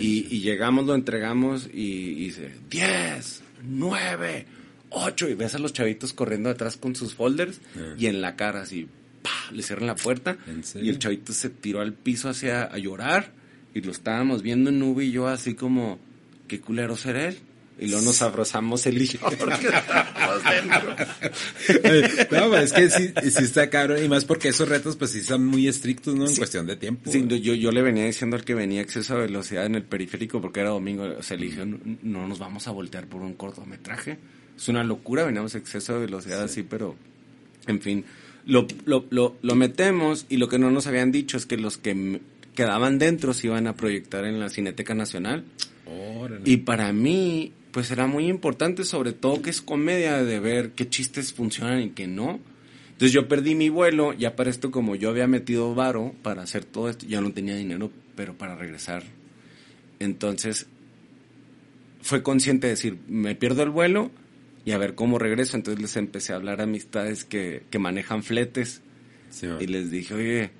[0.00, 4.46] Y, y llegamos, lo entregamos y, y dice 10, 9,
[4.90, 7.94] 8 y ves a los chavitos corriendo atrás con sus folders Ah.
[7.96, 8.88] y en la cara así,
[9.22, 9.30] ¡pah!
[9.52, 10.36] le cierran la puerta
[10.82, 13.32] y el chavito se tiró al piso hacia a llorar
[13.74, 15.98] y lo estábamos viendo en nube y yo así como,
[16.48, 17.38] qué culero ser él.
[17.78, 20.96] Y luego nos abrazamos él y yo porque estábamos dentro.
[21.84, 24.04] Ay, No, pues es que sí, sí está cabrón.
[24.04, 26.26] Y más porque esos retos, pues sí son muy estrictos, ¿no?
[26.26, 26.36] En Sí.
[26.38, 27.10] cuestión de tiempo.
[27.10, 30.40] Sí, yo, yo le venía diciendo al que venía exceso de velocidad en el periférico
[30.40, 31.04] porque era domingo.
[31.18, 34.18] O sea, le dije, no, no nos vamos a voltear por un cortometraje.
[34.56, 36.94] Es una locura, veníamos a exceso de velocidad así, pero
[37.66, 38.04] en fin,
[38.44, 41.78] lo, lo, lo, lo metemos y lo que no nos habían dicho es que los
[41.78, 42.20] que
[42.54, 45.44] quedaban dentro se iban a proyectar en la Cineteca Nacional.
[45.86, 46.42] Órale.
[46.44, 50.88] Y para mí, pues era muy importante, sobre todo que es comedia, de ver qué
[50.88, 52.40] chistes funcionan y qué no.
[52.92, 56.64] Entonces yo perdí mi vuelo, ya para esto como yo había metido varo para hacer
[56.64, 59.02] todo esto, ya no tenía dinero, pero para regresar.
[59.98, 60.66] Entonces
[62.00, 64.10] fue consciente de decir, me pierdo el vuelo
[64.64, 65.56] y a ver cómo regreso.
[65.56, 68.82] Entonces les empecé a hablar a amistades que, que manejan fletes.
[69.30, 69.48] Sí.
[69.60, 70.50] Y les dije, oye,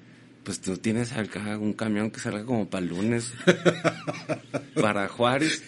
[0.45, 3.33] pues tú tienes acá un camión que salga como para el lunes
[4.81, 5.63] para Juárez.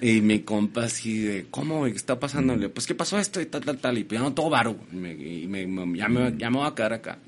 [0.00, 1.84] Y mi compa así de, ¿cómo?
[1.84, 2.54] ¿Qué está pasando?
[2.54, 3.40] Le digo, pues, ¿qué pasó esto?
[3.40, 3.98] Y tal, tal, tal.
[3.98, 4.76] Y pues, ya no todo varo.
[4.92, 7.18] Y me, y me- me- ya, me, ya me voy a quedar acá.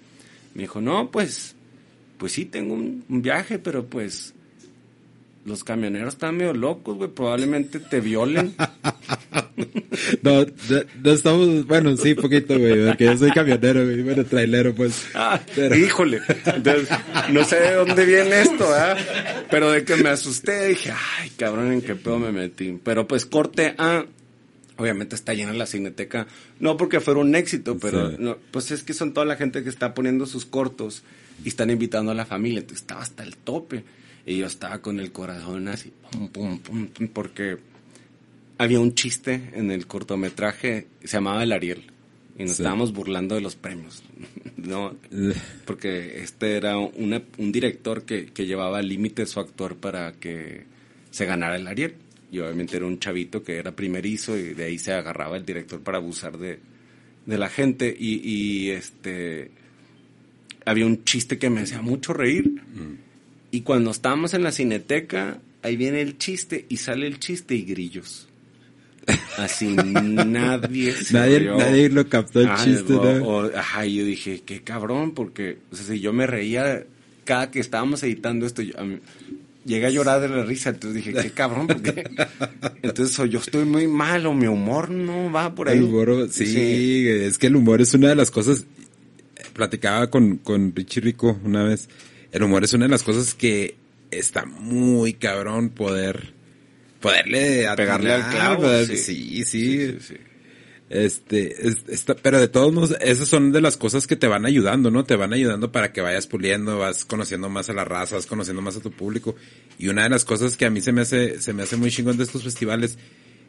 [0.55, 1.55] Me dijo, no, pues,
[2.19, 4.35] pues sí, tengo un, un viaje, pero pues,
[5.45, 7.11] los camioneros están medio locos, güey.
[7.11, 8.57] Probablemente te violen.
[10.23, 10.47] No, no,
[11.03, 15.07] no estamos, bueno, sí, poquito, güey, porque yo soy camionero, güey, bueno, trailero, pues.
[15.15, 16.21] Ah, Pero- híjole.
[16.47, 16.89] Entonces,
[17.31, 18.97] no sé de dónde viene esto, ¿ah?
[19.51, 20.91] Pero de que me asusté, dije,
[21.21, 22.79] ay, cabrón, ¿en qué pedo me metí?
[22.83, 24.05] Pero pues corte A,
[24.77, 26.27] obviamente está llena la cineteca,
[26.59, 28.17] no porque fuera un éxito, pero Sí.
[28.19, 31.05] no, pues es que son toda la gente que está poniendo sus cortos
[31.45, 33.85] y están invitando a la familia, entonces estaba hasta el tope.
[34.27, 37.59] Y yo estaba con el corazón así, pum, pum, pum, pum, porque
[38.59, 41.83] había un chiste en el cortometraje, se llamaba El Ariel,
[42.39, 42.63] y nos Sí.
[42.63, 44.03] estábamos burlando de los premios,
[44.57, 44.97] ¿no?
[45.67, 50.65] Porque este era una- un director que, que llevaba límite su actor para que
[51.11, 51.95] se ganara el Ariel.
[52.33, 55.81] Y obviamente era un chavito que era primerizo y de ahí se agarraba el director
[55.81, 56.59] para abusar de,
[57.27, 57.95] de la gente.
[57.97, 59.53] Y, y, este
[60.65, 62.61] había un chiste que me hacía mucho reír.
[63.53, 67.63] Y cuando estábamos en la cineteca, ahí viene el chiste y sale el chiste y
[67.63, 68.27] grillos.
[69.39, 71.57] Así nadie se Nadie, rió.
[71.59, 73.27] nadie lo captó el chiste, o- ¿no?
[73.27, 76.85] o- ajá, y yo dije, qué cabrón, porque, o sea, si yo me reía
[77.25, 78.99] cada que estábamos editando esto, yo- a mí-
[79.67, 82.05] llegué a llorar de la risa, entonces dije, qué cabrón, porque,
[82.83, 85.79] entonces o yo estoy muy mal, o mi humor no va por ahí.
[85.79, 88.67] El humor, sí, es que el humor es una de las cosas,
[89.55, 91.89] platicaba con, con Richie Rico una vez,
[92.33, 93.77] el humor es una de las cosas que
[94.11, 96.34] está muy cabrón poder,
[97.05, 98.97] poderle Pegarle al clavo, sí.
[100.01, 100.15] Sí.
[100.91, 104.91] Este, es- pero de todos modos, esas son de las cosas que te van ayudando,
[104.91, 105.05] ¿no?
[105.05, 108.63] Te van ayudando para que vayas puliendo, vas conociendo más a la raza, vas conociendo
[108.63, 109.35] más a tu público.
[109.79, 111.91] Y una de las cosas que a mí se me hace, se me hace muy
[111.91, 112.99] chingón de estos festivales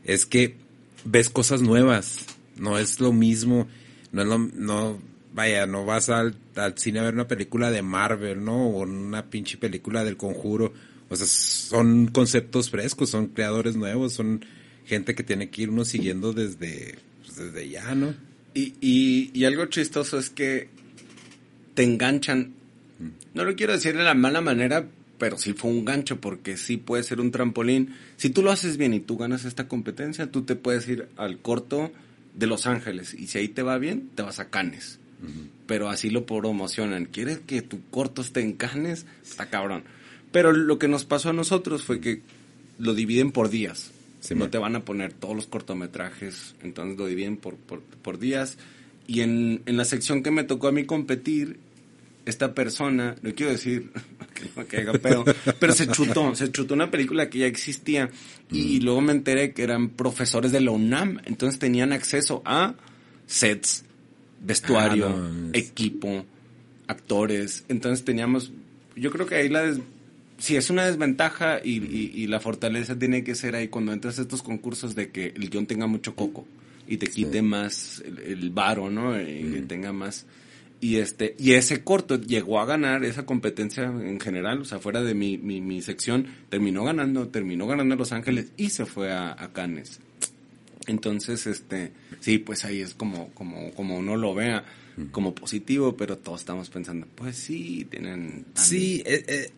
[0.05, 0.55] es que
[1.03, 2.25] ves cosas nuevas.
[2.57, 3.67] No es lo mismo,
[4.13, 4.99] no es lo, no,
[5.33, 8.69] vaya, no vas al, al cine a ver una película de Marvel, ¿no?
[8.69, 10.73] O una pinche película del conjuro.
[11.09, 14.45] O sea, son conceptos frescos, son creadores nuevos, son
[14.85, 18.15] gente que tiene que irnos siguiendo desde, pues, desde ya, ¿no?
[18.53, 20.69] Y, y, y algo chistoso es que
[21.73, 22.53] te enganchan.
[23.33, 24.87] No lo quiero decir de la mala manera,
[25.17, 27.95] pero sí fue un gancho, porque sí puede ser un trampolín.
[28.17, 31.39] Si tú lo haces bien y tú ganas esta competencia, tú te puedes ir al
[31.39, 31.91] corto
[32.33, 33.13] de Los Ángeles.
[33.13, 34.99] Y si ahí te va bien, te vas a Cannes.
[35.65, 37.05] Pero así lo promocionan.
[37.05, 39.05] ¿Quieres que tu corto esté en Cannes?
[39.23, 39.83] Está cabrón.
[40.35, 42.21] Pero lo que nos pasó a nosotros fue que
[42.77, 43.91] lo dividen por días.
[44.19, 44.51] Sí, no man.
[44.51, 48.57] te van a poner todos los cortometrajes, entonces lo dividen por, por, por días.
[49.07, 51.57] Y en, en la sección que me tocó a mí competir,
[52.25, 53.91] esta persona, no quiero decir
[54.59, 55.23] que caiga pedo,
[55.59, 58.09] pero se chutó, se chutó una película que ya existía
[58.49, 58.55] Mm.
[58.55, 62.75] y luego me enteré que eran profesores de la UNAM, entonces tenían acceso a
[63.27, 63.85] sets,
[64.43, 66.25] vestuario, Ah, no equipo,
[66.87, 68.51] actores, entonces teníamos,
[68.95, 69.79] yo creo que ahí la des-
[70.37, 74.19] sí es una desventaja y, y- y la fortaleza tiene que ser ahí cuando entras
[74.19, 76.45] a estos concursos de que el guion tenga mucho coco
[76.87, 79.19] y te quite más el, el varo, ¿no?
[79.19, 80.25] Y que tenga más.
[80.81, 85.01] Y este y ese corto llegó a ganar esa competencia en general, o sea, fuera
[85.01, 89.31] de mi, mi, mi sección, terminó ganando, terminó ganando Los Ángeles y se fue a,
[89.31, 89.99] a Cannes.
[90.87, 94.63] Entonces, este, sí, pues ahí es como, como, como uno lo vea,
[95.11, 98.45] como positivo, pero todos estamos pensando, pues sí, tienen...
[98.53, 99.49] Sí, eh, eh,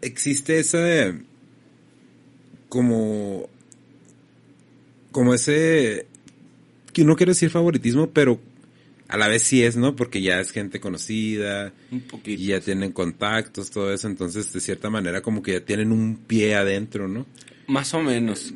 [0.00, 1.14] existe ese
[2.68, 3.48] como
[5.12, 6.06] como ese
[6.92, 8.40] que no quiero decir favoritismo, pero
[9.08, 9.94] a la vez sí es, ¿no?
[9.94, 12.42] Porque ya es gente conocida un poquito.
[12.42, 16.16] y ya tienen contactos, todo eso, entonces de cierta manera como que ya tienen un
[16.16, 17.26] pie adentro, ¿no?
[17.66, 18.54] Más o menos.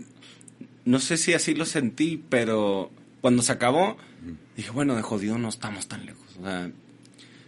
[0.84, 3.96] No sé si así lo sentí, pero cuando se acabó,
[4.56, 6.36] dije, bueno, de jodido no estamos tan lejos.
[6.38, 6.70] O sea,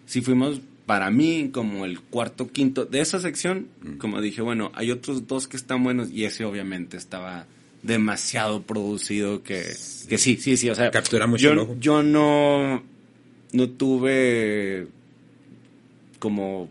[0.06, 3.68] si fuimos para mí como el cuarto, quinto de esa sección,
[3.98, 7.46] como dije, bueno, hay otros dos que están buenos y ese obviamente estaba
[7.82, 11.76] demasiado producido que sí, que sí, sí, sí, o sea, Captura mucho yo, el ojo.
[11.80, 12.82] yo no,
[13.52, 14.86] no tuve
[16.18, 16.68] como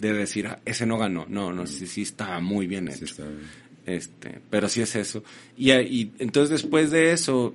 [0.00, 1.26] de decir, "Ah, ese no ganó.
[1.28, 2.98] No, no, sí, sí estaba muy bien hecho.
[2.98, 3.40] Sí, está bien.
[3.86, 5.22] Este, pero sí es eso.
[5.56, 7.54] Y, y entonces después de eso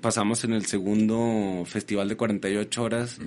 [0.00, 3.18] pasamos en el segundo festival de 48 horas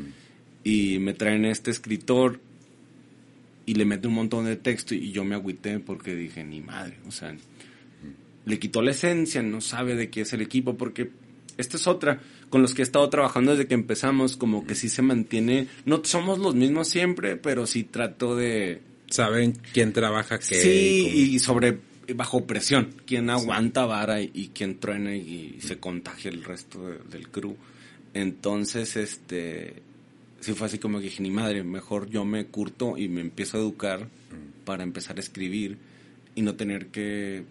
[0.68, 2.40] y me traen este escritor
[3.66, 6.98] y le mete un montón de texto y yo me agüité porque dije, ni madre,
[7.08, 7.36] o sea,
[8.46, 11.10] le quitó la esencia, no sabe de qué es el equipo porque
[11.58, 14.90] esta es otra con los que he estado trabajando desde que empezamos, como que sí
[14.90, 20.60] se mantiene, no somos los mismos siempre, pero sí trato de Saben quién trabaja qué.
[20.62, 21.78] Sí, y sobre
[22.16, 27.00] bajo presión, quién aguanta vara y, y quién truena y, se contagia el resto de-
[27.10, 27.56] del crew.
[28.14, 29.82] Entonces, este,
[30.40, 33.58] sí fue así como que dije, ni madre, mejor yo me curto y me empiezo
[33.58, 34.08] a educar
[34.66, 35.78] para empezar a escribir
[36.36, 37.44] y no tener que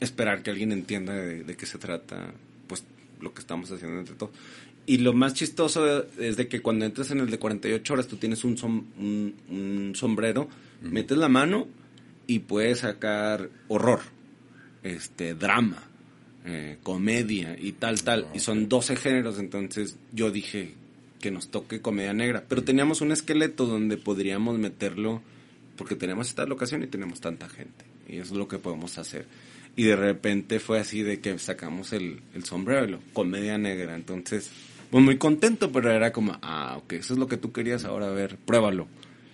[0.00, 2.32] esperar que alguien entienda de, de qué se trata,
[2.66, 2.84] pues
[3.20, 4.32] lo que estamos haciendo entre todos.
[4.86, 8.16] Y lo más chistoso es de que cuando entras en el de 48 horas, tú
[8.16, 10.48] tienes un, som- un, un sombrero,
[10.82, 11.68] metes la mano
[12.26, 14.00] y puedes sacar horror,
[14.82, 15.82] este, drama,
[16.46, 18.28] eh, comedia y tal, tal.
[18.34, 20.74] Y son 12 géneros, entonces yo dije
[21.20, 22.44] que nos toque comedia negra.
[22.48, 25.22] Pero teníamos un esqueleto donde podríamos meterlo,
[25.76, 27.84] porque tenemos esta locación y tenemos tanta gente.
[28.08, 29.26] Y eso es lo que podemos hacer.
[29.76, 33.94] Y de repente fue así de que sacamos el, el sombrero, comedia negra.
[33.94, 34.50] Entonces,
[34.90, 38.08] pues muy contento, pero era como, ah, ok, eso es lo que tú querías, ahora
[38.08, 38.88] a ver, pruébalo.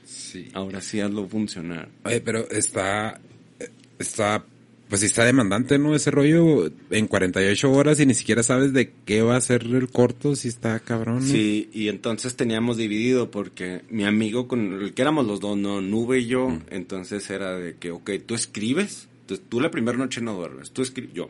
[0.05, 0.49] Sí.
[0.53, 1.88] Ahora sí hazlo funcionar.
[2.05, 3.20] Oye, pero está,
[3.99, 4.44] está,
[4.88, 5.94] pues sí está demandante, ¿no?
[5.94, 9.88] Ese rollo en 48 horas y ni siquiera sabes de qué va a ser el
[9.88, 11.33] corto, si está cabrón, ¿no?
[11.33, 15.81] Sí, y entonces teníamos dividido porque mi amigo con el que éramos los dos, no,
[15.81, 20.20] Nube y yo, entonces era de que, ok, tú escribes, entonces tú la primera noche
[20.20, 21.29] no duermes, tú escribes, yo,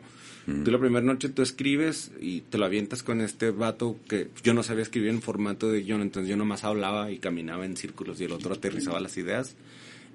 [0.63, 4.53] tú la primera noche tú escribes y te lo avientas con este vato que yo
[4.53, 8.21] no sabía escribir en formato de guion, entonces yo nomás hablaba y caminaba en círculos
[8.21, 9.55] y el otro aterrizaba las ideas.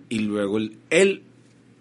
[0.09, 1.23] Y luego el- él,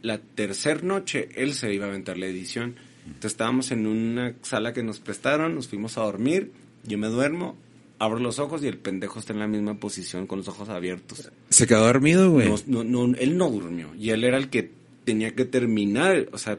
[0.02, 2.76] la tercera noche, él se iba a aventar la edición.
[3.06, 6.52] Entonces estábamos en una sala que nos prestaron, nos fuimos a dormir,
[6.84, 7.58] yo me duermo,
[8.00, 11.32] abro los ojos y el pendejo está en la misma posición con los ojos abiertos.
[11.50, 12.48] Se quedó dormido, güey.
[12.48, 14.72] No, no, no, él no durmió y él era el que
[15.04, 16.58] tenía que terminar, o sea,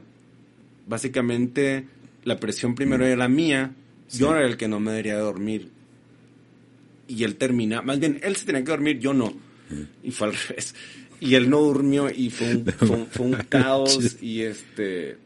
[0.86, 1.86] básicamente
[2.24, 3.74] la presión primero era mía,
[4.12, 5.70] Yo era el que no me debería dormir.
[7.08, 9.34] Y él termina, más bien, él se tenía que dormir, yo no.
[10.02, 10.74] Y fue al revés.
[11.24, 15.16] Y él no durmió y fue un, fue un, fue un caos y este...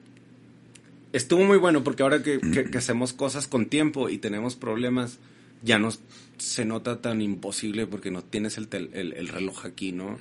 [1.12, 5.18] Estuvo muy bueno porque ahora que, que- que hacemos cosas con tiempo y tenemos problemas,
[5.62, 5.88] ya no
[6.36, 10.18] se nota tan imposible porque no tienes el, tel- el, el reloj aquí, ¿no?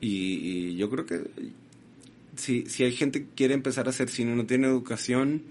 [0.00, 0.08] Y,
[0.72, 1.20] y yo creo que
[2.34, 5.42] si, si hay gente que quiere empezar a hacer cine, no tiene educación,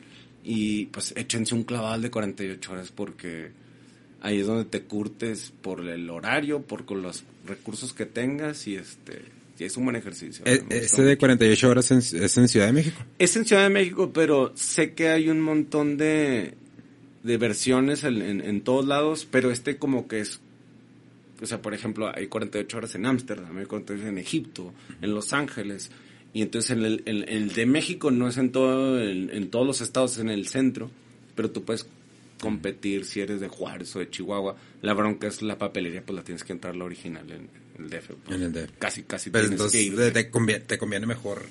[0.43, 3.51] y pues échense un claval de 48 horas porque
[4.21, 8.75] ahí es donde te curtes por el horario, por con los recursos que tengas y
[8.75, 9.21] este
[9.63, 10.43] es un buen ejercicio.
[10.45, 13.01] E- Este de 48 horas en- es en Ciudad de México.
[13.19, 16.55] es en Ciudad de México, pero sé que hay un montón de,
[17.23, 20.41] de versiones en, en- en todos lados, pero este como que es,
[21.41, 25.13] o sea, por ejemplo, hay 48 horas en Ámsterdam, hay 48 horas en Egipto, en
[25.13, 25.89] Los Ángeles,
[26.33, 29.65] y entonces en el, en- el de México no es en, todo, en, en todos
[29.65, 30.91] los estados, es en el centro,
[31.35, 31.87] pero tú puedes
[32.39, 34.55] competir si eres de Juárez o de Chihuahua.
[34.81, 38.11] La bronca es la papelería, pues la tienes que entrar la original en, el DF.
[38.23, 38.37] pues.
[38.37, 38.71] En el DF.
[38.79, 40.13] Casi, casi Pues tienes que entonces ir.
[40.13, 41.43] te, conviene, te conviene mejor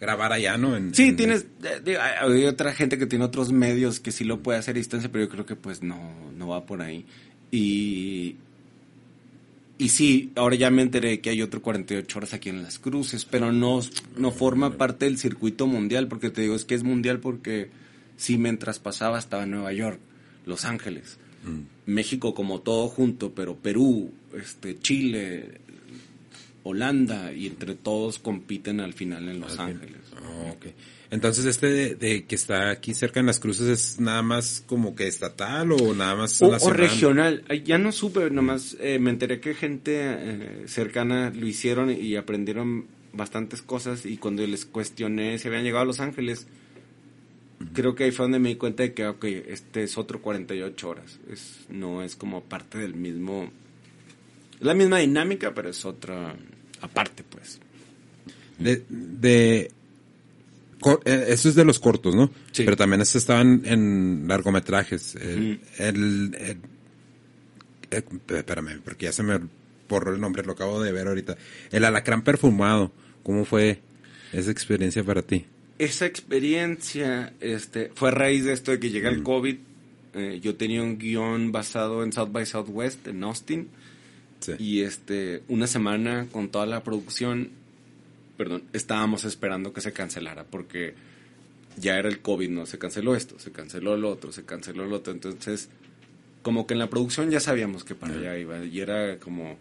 [0.00, 0.76] grabar allá, ¿no?
[0.76, 1.46] En- Sí, en- tienes,
[1.84, 5.10] digo, hay otra gente que tiene otros medios que sí lo puede hacer a distancia,
[5.12, 7.04] pero yo creo que pues no, no va por ahí.
[7.52, 8.36] Y,
[9.78, 13.24] y sí, ahora ya me enteré que hay otro 48 horas aquí en Las Cruces,
[13.24, 13.80] pero no,
[14.16, 17.70] no forma parte del circuito mundial, porque te digo, es que es mundial porque
[18.16, 19.98] sí, mientras pasaba estaba en Nueva York,
[20.46, 21.18] Los Ángeles,
[21.86, 25.60] México como todo junto, pero Perú, este, Chile,
[26.62, 29.58] Holanda, y entre todos compiten al final en Los.
[29.58, 30.00] Ángeles.
[30.50, 30.66] Ok.
[31.10, 34.94] Entonces este de, de que está aquí cerca en las cruces es nada más como
[34.94, 37.44] que estatal o nada más O, o regional.
[37.66, 42.86] Ya no supe, nomás eh, me enteré que gente eh, cercana lo hicieron y aprendieron
[43.12, 46.46] bastantes cosas y cuando les cuestioné si habían llegado a Los Ángeles,
[47.72, 50.88] creo que ahí fue donde me di cuenta de que, ok, este es otro 48
[50.88, 51.18] horas.
[51.30, 53.50] Es, no es como parte del mismo...
[54.58, 56.34] Es la misma dinámica, pero es otra
[56.80, 57.58] aparte, pues.
[58.58, 59.70] De, de
[60.80, 62.30] cor- eh, eso es de los cortos, ¿no?
[62.52, 62.62] Sí.
[62.64, 65.14] Pero también estos estaban en largometrajes.
[65.16, 66.56] El- el- eh,
[67.90, 69.38] espérame, porque ya se me
[69.88, 71.36] borró el nombre, lo acabo de ver ahorita.
[71.70, 72.92] El alacrán perfumado.
[73.22, 73.80] ¿Cómo fue
[74.32, 75.44] esa experiencia para ti?
[75.84, 79.56] Esa experiencia este, fue a raíz de esto de que llega el COVID.
[80.14, 83.68] Eh, yo tenía un guion basado en South by Southwest, en Austin.
[84.40, 84.52] Sí.
[84.58, 87.50] Y este, una semana con toda la producción,
[88.36, 90.94] perdón, estábamos esperando que se cancelara porque
[91.76, 92.66] ya era el COVID, ¿no?
[92.66, 95.12] Se canceló esto, se canceló lo otro, se canceló lo otro.
[95.12, 95.68] Entonces,
[96.42, 98.64] como que en la producción ya sabíamos que para allá iba.
[98.64, 99.56] Y era como,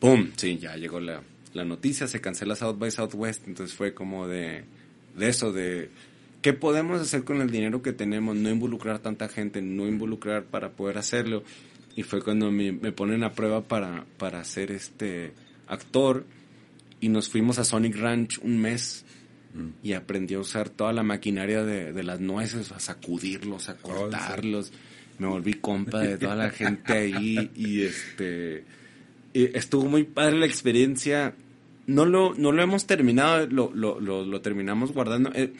[0.00, 0.30] ¡pum!
[0.36, 3.46] Sí, ya llegó la, la noticia, se cancela South by Southwest.
[3.46, 4.64] Entonces fue como de,
[5.16, 5.90] de eso, de
[6.42, 10.72] qué podemos hacer con el dinero que tenemos, no involucrar tanta gente, no involucrar para
[10.72, 11.42] poder hacerlo.
[11.96, 15.32] Y fue cuando me, me ponen a prueba para, para ser este
[15.66, 16.24] actor.
[17.00, 19.04] Y nos fuimos a Sonic Ranch un mes
[19.82, 24.72] y aprendí a usar toda la maquinaria de, de las nueces, a sacudirlos, a cortarlos.
[25.18, 28.64] Me volví compa de toda la gente ahí y este
[29.32, 31.34] y estuvo muy padre la experiencia.
[31.86, 35.30] No lo, no lo hemos terminado, lo, lo, lo, lo terminamos guardando.
[35.34, 35.52] Eh,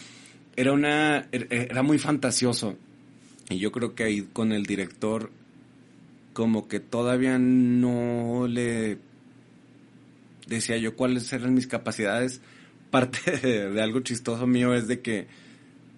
[0.56, 2.76] Era una, er- era muy fantasioso.
[3.50, 5.30] Y yo creo que ahí con el director,
[6.32, 8.98] como que todavía no le
[10.46, 12.40] decía yo cuáles eran mis capacidades.
[12.90, 15.26] Parte de, de algo chistoso mío es de que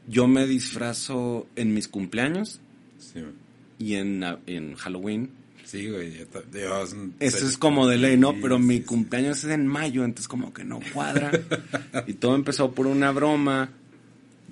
[0.08, 2.60] yo me disfrazo en mis cumpleaños
[2.98, 3.20] Sí,
[3.78, 5.28] y en, en Halloween.
[5.66, 6.18] Sí, güey.
[6.18, 8.30] yo ta- Dios, Eso es como de ley, ¿no?
[8.32, 8.82] Sí, Pero sí, mi sí.
[8.84, 11.30] cumpleaños es en mayo, entonces como que no cuadra.
[12.06, 13.70] y todo empezó por una broma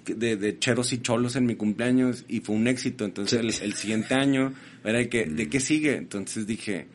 [0.07, 3.05] de, de cheros y cholos en mi cumpleaños y fue un éxito.
[3.05, 4.53] Entonces el, el siguiente año
[4.85, 5.97] era de que, ¿de qué sigue?
[5.97, 6.87] Entonces dije,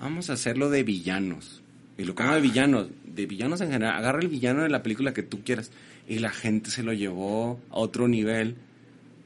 [0.00, 1.62] vamos a hacerlo de villanos.
[1.98, 3.96] Y lo como de villanos, de villanos en general.
[3.96, 5.70] Agarra el villano de la película que tú quieras.
[6.08, 8.54] Y la gente se lo llevó a otro nivel.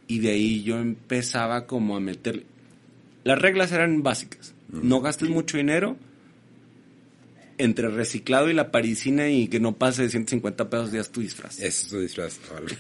[0.09, 2.45] Y de ahí yo empezaba como a meter...
[3.25, 4.55] Las reglas eran básicas.
[4.71, 5.97] No gastes mucho dinero
[7.59, 11.61] entre reciclado y la parisina y que no pase de 150 pesos días tu disfraz.
[11.61, 12.39] Es tu disfraz.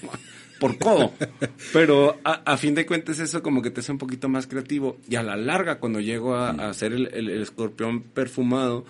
[0.58, 1.12] Por codo.
[1.72, 4.96] Pero a, a fin de cuentas eso como que te hace un poquito más creativo.
[5.08, 8.84] Y a la larga, cuando llego a, a hacer el, el- el escorpión perfumado,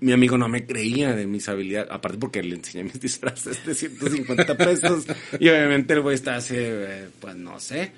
[0.00, 1.90] mi amigo no me creía de mis habilidades.
[1.90, 5.06] Aparte porque le enseñé mis disfraces de 150 pesos.
[5.38, 7.92] y obviamente el güey está así, eh, pues no sé.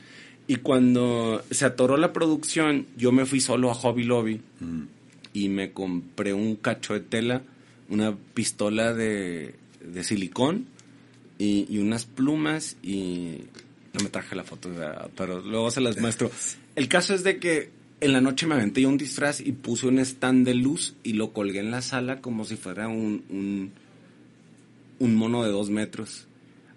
[0.51, 4.40] Y cuando se atoró la producción, yo me fui solo a Hobby Lobby
[5.32, 7.42] y me compré un cacho de tela,
[7.88, 10.66] una pistola de, de silicón
[11.38, 13.42] y, y unas plumas y
[13.92, 14.70] No me traje la foto,
[15.16, 16.32] pero luego se las muestro.
[16.74, 17.70] El caso es de que
[18.01, 21.32] en la noche me aventé un disfraz y puse un stand de luz y lo
[21.32, 23.70] colgué en la sala como si fuera un, un,
[24.98, 26.26] un mono de dos metros.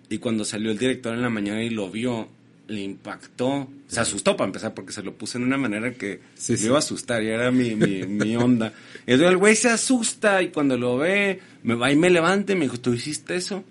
[0.10, 2.30] Y cuando salió el director en la mañana y lo vio,
[2.68, 3.68] le impactó.
[3.88, 6.80] Se asustó para empezar porque se lo puse en una manera que Sí, iba a
[6.80, 8.74] asustar y era mi, mi, mi onda.
[9.06, 12.56] Y el güey se asusta y cuando lo ve, me va y me levanta y
[12.56, 13.64] me dijo, ¿tú hiciste eso?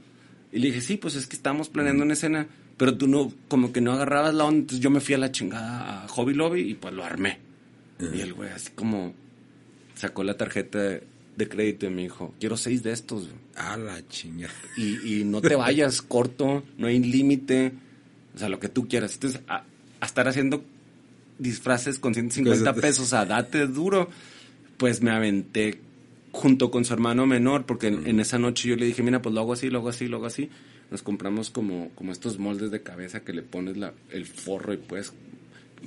[0.52, 3.72] Y le dije, sí, pues es que estábamos planeando una escena, pero tú no, como
[3.72, 6.60] que no agarrabas la onda, entonces yo me fui a la chingada a Hobby Lobby
[6.60, 7.38] y pues lo armé.
[8.12, 9.14] Y el güey así como
[9.94, 11.04] sacó la tarjeta de,
[11.36, 13.28] de crédito y me dijo, quiero seis de estos.
[13.54, 14.52] A la chingada.
[14.76, 17.72] Y, y no te vayas corto, no hay límite,
[18.34, 19.14] o sea, lo que tú quieras.
[19.14, 19.64] Entonces, a,
[20.00, 20.64] a estar haciendo
[21.38, 24.08] disfraces con 150 Cosas- pesos a date duro,
[24.76, 25.80] pues me aventé
[26.30, 29.34] junto con su hermano menor, porque en, en esa noche yo le dije, mira, pues
[29.34, 30.48] lo hago así, lo hago así, lo hago así.
[30.90, 34.76] Nos compramos como, como estos moldes de cabeza que le pones la, el forro y
[34.76, 35.12] pues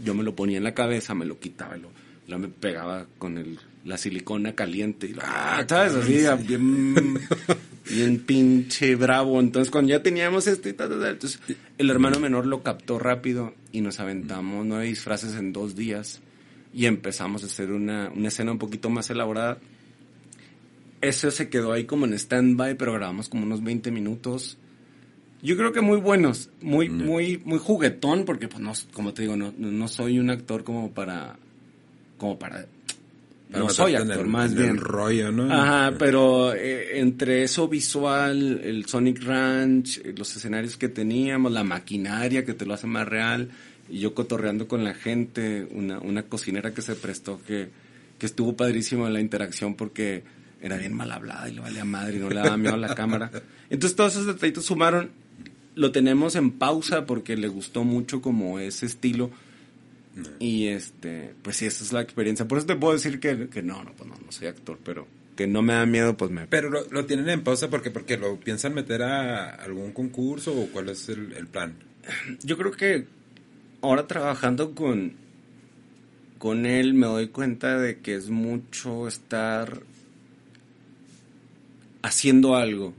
[0.03, 1.89] yo me lo ponía en la cabeza, me lo quitaba lo,
[2.27, 5.07] lo me pegaba con el, la silicona caliente.
[5.07, 5.93] Y ah, ¿sabes?
[5.93, 7.19] Así, bien,
[7.89, 9.39] bien pinche bravo.
[9.39, 11.39] Entonces, cuando ya teníamos este, ta, ta, ta, entonces,
[11.77, 16.21] el hermano menor lo captó rápido y nos aventamos nueve disfraces en dos días
[16.73, 19.59] y empezamos a hacer una, una escena un poquito más elaborada.
[20.99, 24.57] Eso se quedó ahí como en stand-by, pero grabamos como unos 20 minutos.
[25.43, 29.35] Yo creo que muy buenos, muy, muy, muy juguetón, porque pues no, como te digo,
[29.35, 31.37] no, no no soy un actor como para,
[32.17, 32.65] como para,
[33.51, 34.77] Para no soy actor, el- más en bien.
[34.77, 35.51] rollo, ¿no?
[35.53, 41.63] Ajá, pero eh, entre eso visual, el Sonic Ranch, eh, los escenarios que teníamos, la
[41.63, 43.49] maquinaria que te lo hace más real,
[43.89, 47.69] y yo cotorreando con la gente, una, una cocinera que se prestó que,
[48.17, 50.23] que estuvo padrísimo en la interacción porque
[50.61, 52.95] era bien mal hablada y le valía madre y no le daba miedo a la
[52.95, 53.29] cámara.
[53.69, 55.11] Entonces todos esos detallitos sumaron,
[55.75, 59.29] lo tenemos en pausa porque le gustó mucho como ese estilo.
[60.39, 62.47] Y este, pues sí, esa es la experiencia.
[62.47, 65.07] Por eso te puedo decir que, que no, no, pues no, no soy actor, pero
[65.35, 66.47] que no me da miedo, pues me...
[66.47, 70.67] Pero lo, lo tienen en pausa porque porque lo piensan meter a algún concurso o
[70.67, 71.75] cuál es el, el plan.
[72.43, 73.07] Yo creo que
[73.81, 75.13] ahora trabajando con,
[76.37, 79.81] con él me doy cuenta de que es mucho estar
[82.01, 82.93] haciendo algo.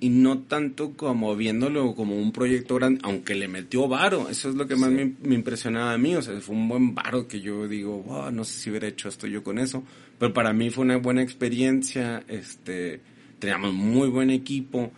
[0.00, 4.28] Y no tanto como viéndolo como un proyecto grande, aunque le metió varo.
[4.28, 6.14] Eso es lo que más me, me impresionaba a mí.
[6.14, 9.08] O sea, fue un buen varo que yo digo, wow, no sé si hubiera hecho
[9.08, 9.82] esto yo con eso.
[10.18, 12.22] Pero para mí fue una buena experiencia.
[12.28, 13.00] Este,
[13.38, 14.92] teníamos muy buen equipo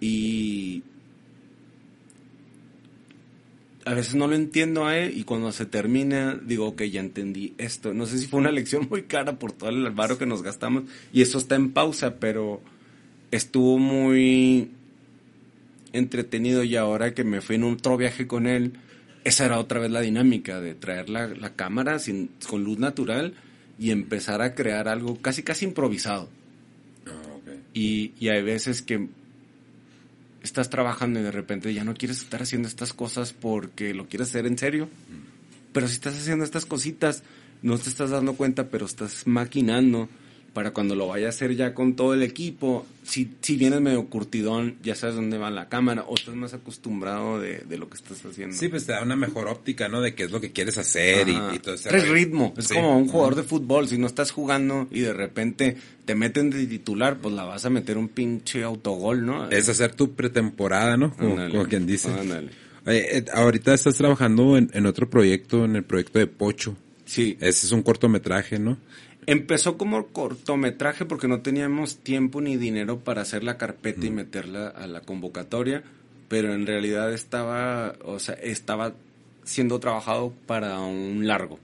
[0.00, 0.82] y
[3.84, 7.54] a veces no lo entiendo a él y cuando se termina digo, ok, ya entendí
[7.58, 7.94] esto.
[7.94, 10.84] No sé si fue una lección muy cara por todo el varo que nos gastamos
[11.12, 12.62] y eso está en pausa, pero
[13.34, 14.70] estuvo muy
[15.92, 18.74] entretenido y ahora que me fui en otro viaje con él,
[19.24, 23.34] esa era otra vez la dinámica de traer la, la cámara sin, con luz natural
[23.78, 26.28] y empezar a crear algo casi casi improvisado.
[27.72, 29.08] Y, y hay veces que
[30.44, 34.28] estás trabajando y de repente ya no quieres estar haciendo estas cosas porque lo quieres
[34.28, 34.88] hacer en serio.
[35.72, 37.24] Pero si estás haciendo estas cositas,
[37.62, 40.08] no te estás dando cuenta, pero estás maquinando
[40.54, 42.86] para cuando lo vaya a hacer ya con todo el equipo.
[43.02, 47.38] Si, si vienes medio curtidón, ya sabes dónde va la cámara o estás más acostumbrado
[47.38, 48.56] de, de lo que estás haciendo.
[48.56, 50.00] Sí, pues te da una mejor óptica, ¿no?
[50.00, 52.12] De qué es lo que quieres hacer y, todo ese rollo.
[52.14, 52.54] ritmo.
[52.56, 52.74] Es Sí.
[52.74, 53.88] como un jugador de fútbol.
[53.88, 55.76] Si no estás jugando y de repente
[56.06, 59.50] te meten de titular, pues la vas a meter un pinche autogol, ¿no?
[59.50, 61.14] Es hacer tu pretemporada, ¿no?
[61.14, 62.08] Como, quien dice.
[62.10, 62.50] Ándale.
[62.86, 66.76] Oye, eh, ahorita estás trabajando en, en otro proyecto, en el proyecto de Pocho.
[67.06, 67.36] Sí.
[67.40, 68.78] Ese es un cortometraje, ¿no?
[69.26, 74.68] Empezó como cortometraje porque no teníamos tiempo ni dinero para hacer la carpeta y meterla
[74.68, 75.82] a la convocatoria,
[76.28, 78.94] pero en realidad estaba, o sea, estaba
[79.44, 81.58] siendo trabajado para un largo.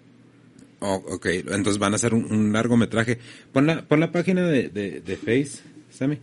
[0.80, 3.18] Oh, ok, entonces van a hacer un, un largometraje.
[3.52, 6.18] Pon la, pon la página de, de, de Face, Sammy,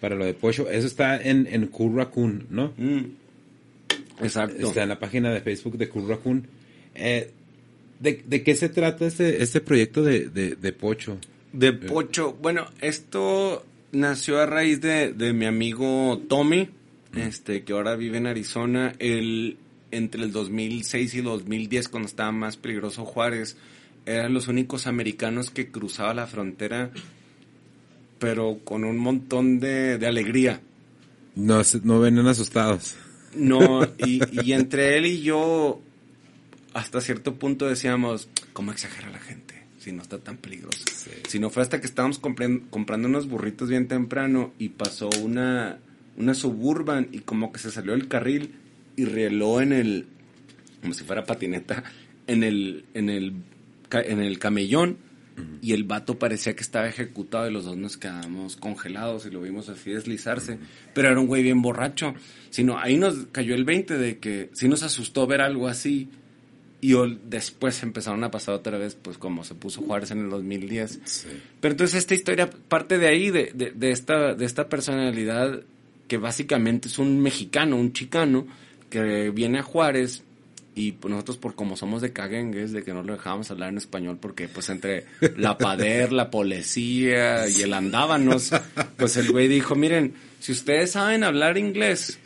[0.00, 0.68] para lo de Pocho.
[0.68, 2.72] Eso está en, en Cool Raccoon, ¿no?
[2.76, 3.22] Mm.
[4.20, 4.68] Exacto.
[4.68, 6.46] Está en la página de Facebook de Cool Raccoon.
[6.94, 7.30] Eh,
[8.02, 11.18] ¿de, ¿De qué se trata este, este proyecto de, de, de Pocho?
[11.52, 12.36] De Pocho.
[12.40, 16.68] Bueno, esto nació a raíz de, de mi amigo Tommy,
[17.14, 18.94] este, que ahora vive en Arizona.
[18.98, 19.56] Él,
[19.90, 23.56] entre el 2006 y el 2010, cuando estaba más peligroso Juárez,
[24.04, 26.90] eran los únicos americanos que cruzaba la frontera,
[28.18, 30.60] pero con un montón de, de alegría.
[31.36, 32.96] No, no venían asustados.
[33.34, 35.80] No, y, y entre él y yo,
[36.74, 39.62] hasta cierto punto decíamos, ¿cómo exagera la gente?
[39.78, 40.84] Si no está tan peligroso.
[41.28, 45.78] Si no fue hasta que estábamos comprando unos burritos bien temprano y pasó una,
[46.16, 48.54] una suburban y como que se salió del carril
[48.96, 50.06] y rieló en el,
[50.80, 51.82] como si fuera patineta,
[52.26, 53.34] en el, en el,
[53.90, 54.98] en el camellón.
[55.62, 59.40] Y el vato parecía que estaba ejecutado y los dos nos quedamos congelados y lo
[59.40, 60.58] vimos así deslizarse.
[60.92, 62.14] Pero era un güey bien borracho.
[62.50, 66.10] Sino ahí nos cayó el 20 de que sí nos asustó ver algo así.
[66.84, 66.94] Y
[67.28, 70.98] después empezaron a pasar otra vez, pues como se puso Juárez en el 2010.
[71.60, 75.62] Pero entonces esta historia parte de ahí, de, de, de esta, de esta personalidad
[76.08, 78.48] que básicamente es un mexicano, un chicano,
[78.90, 80.24] que viene a Juárez
[80.74, 83.78] y pues, nosotros por como somos de caguengues, de que no lo dejábamos hablar en
[83.78, 85.06] español porque pues entre
[85.36, 88.50] la pader, la policía y el andábanos,
[88.96, 92.18] pues el güey dijo, miren, si ustedes saben hablar inglés,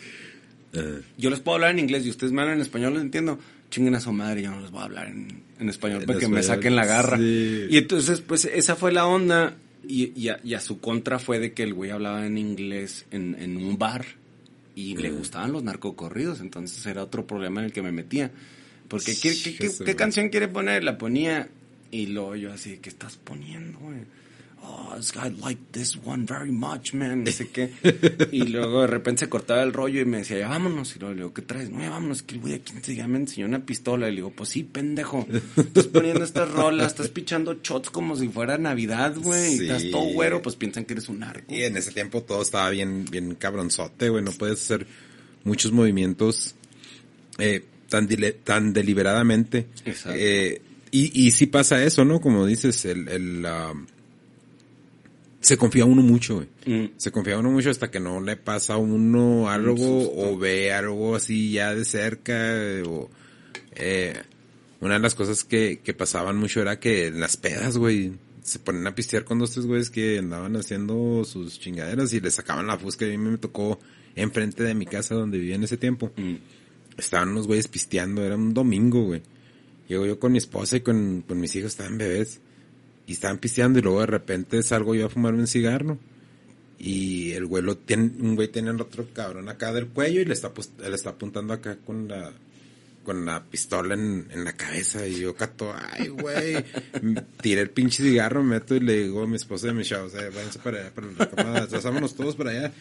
[0.73, 3.39] Eh, yo les puedo hablar en inglés y ustedes me hablan en español, les entiendo.
[3.71, 6.19] Chinguen a su madre, yo no les voy a hablar en, en español En para
[6.19, 7.19] que me saquen la garra.
[7.19, 7.67] sí.
[7.69, 9.57] Y entonces, pues esa fue la onda.
[9.89, 13.07] Y, y a, y a su contra fue de que el güey hablaba en inglés
[13.13, 14.05] en, en un bar
[14.75, 16.41] y le gustaban los narcocorridos.
[16.41, 18.31] Entonces era otro problema en el que me metía.
[18.89, 19.35] Porque, ¿qué,
[19.85, 20.85] qué, canción quiere poner?
[20.85, 21.49] La ponía
[21.91, 23.99] y luego yo así, ¿qué estás poniendo, güey?
[24.69, 27.23] Oh, this guy liked this one very much, man.
[27.25, 27.71] No sé qué.
[28.33, 30.97] Y luego de repente se cortaba el rollo y me decía, ya vámonos.
[30.97, 31.71] Y luego le digo, ¿qué traes?
[31.71, 32.23] No, ya vámonos.
[32.23, 34.09] Que el güey aquí ya me enseñó una pistola.
[34.09, 35.27] Y le digo, pues sí, pendejo.
[35.57, 39.55] Estás poniendo estas rolas, estás pichando shots como si fuera Navidad, güey.
[39.57, 41.55] Y estás todo güero, pues piensan que eres un narco.
[41.55, 44.25] Y en ese tiempo todo estaba bien, bien cabronzote, güey.
[44.25, 44.87] No puedes hacer
[45.45, 46.55] muchos movimientos
[47.39, 49.69] eh, tan, dile- tan deliberadamente.
[49.85, 50.19] Exacto.
[50.19, 50.61] Eh,
[50.91, 52.21] y, y sí pasa eso, ¿no?
[52.21, 53.73] Como dices, el, el, ah,
[55.47, 56.49] se confía uno mucho, güey.
[56.67, 56.95] Mm.
[56.97, 61.15] Se confía uno mucho hasta que no le pasa a uno algo o ve algo
[61.15, 63.09] así ya de cerca eh, o
[63.77, 64.21] eh,
[64.81, 68.59] una de las cosas que, que pasaban mucho era que en las pedas, güey, se
[68.59, 72.67] ponen a pistear con dos tres güeyes que andaban haciendo sus chingaderas y le sacaban
[72.67, 73.79] la fusca y a mí me tocó
[74.17, 76.11] enfrente de mi casa donde vivía en ese tiempo.
[76.17, 76.35] Mm.
[76.99, 79.23] Estaban unos güeyes pisteando, era un domingo, güey.
[79.87, 82.41] Llego yo con mi esposa y con, con mis hijos, estaban bebés.
[83.07, 85.99] Y estaban pisteando y luego de repente salgo yo a fumar un cigarro.
[86.79, 90.25] Y el güey lo tiene, un güey tiene al otro cabrón acá del cuello y
[90.25, 90.53] le está,
[90.87, 92.33] le está apuntando acá con la,
[93.03, 95.07] con la pistola en, en la cabeza.
[95.07, 96.63] Y yo cato, ay, güey.
[97.41, 99.85] Tiré el pinche cigarro, me meto y le digo a mi esposa y a mi
[99.85, 102.73] chavo, o sea, váyanse para allá, para la cama, atrás, vámonos todos para allá.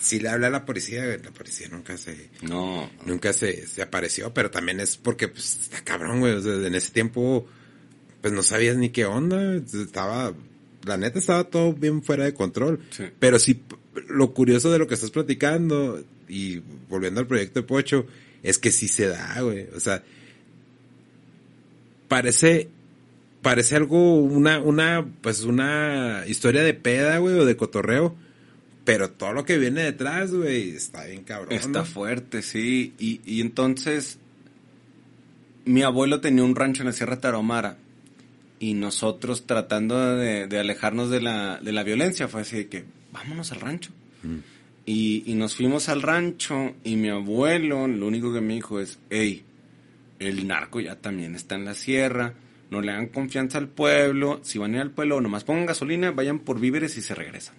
[0.00, 2.90] Sí le hablé a la policía, la policía nunca se, No.
[3.06, 6.32] nunca se, se apareció, pero también es porque pues, está cabrón, güey.
[6.32, 7.46] O sea, en ese tiempo,
[8.24, 9.54] pues no sabías ni qué onda.
[9.56, 10.32] Estaba,
[10.86, 12.80] la neta estaba todo bien fuera de control.
[12.88, 13.04] Sí.
[13.18, 13.60] Pero sí,
[14.08, 18.06] lo curioso de lo que estás platicando, y volviendo al proyecto de Pocho,
[18.42, 19.66] es que sí se da, güey.
[19.76, 20.02] O sea,
[22.08, 22.70] parece,
[23.42, 28.16] parece algo, una, una, pues una historia de peda, güey, o de cotorreo.
[28.86, 31.52] Pero todo lo que viene detrás, güey, está bien cabrón.
[31.52, 31.84] Está ¿no?
[31.84, 32.94] fuerte, sí.
[32.98, 34.16] Y, y entonces,
[35.66, 37.83] mi abuelo tenía un rancho en la Sierra Tarahumara.
[38.60, 42.84] Y nosotros tratando de, de alejarnos de la, de la violencia, fue así de que,
[43.12, 43.90] vámonos al rancho.
[44.86, 48.98] Y, y nos fuimos al rancho y mi abuelo lo único que me dijo es,
[49.10, 49.42] hey,
[50.18, 52.34] el narco ya también está en la sierra,
[52.70, 56.10] no le hagan confianza al pueblo, si van a ir al pueblo nomás pongan gasolina,
[56.10, 57.54] vayan por víveres y se regresan.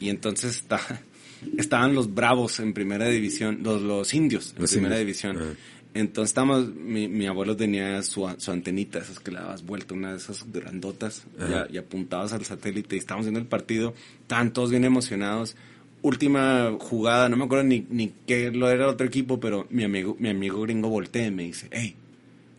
[0.00, 0.80] Y entonces está,
[1.58, 5.22] estaban los bravos en primera división, los, los indios en Los primera indios.
[5.22, 5.36] división.
[5.38, 5.58] Ajá.
[5.96, 10.10] Entonces estamos, mi, mi abuelo tenía su, su antenita, esas que le dabas vuelta, una
[10.10, 11.24] de esas grandotas,
[11.70, 15.56] y, y apuntabas al satélite y estábamos viendo el partido, estaban todos bien emocionados.
[16.02, 19.84] Última jugada, no me acuerdo ni, ni qué lo era el otro equipo, pero mi
[19.84, 21.96] amigo, mi amigo gringo voltea y me dice, hey,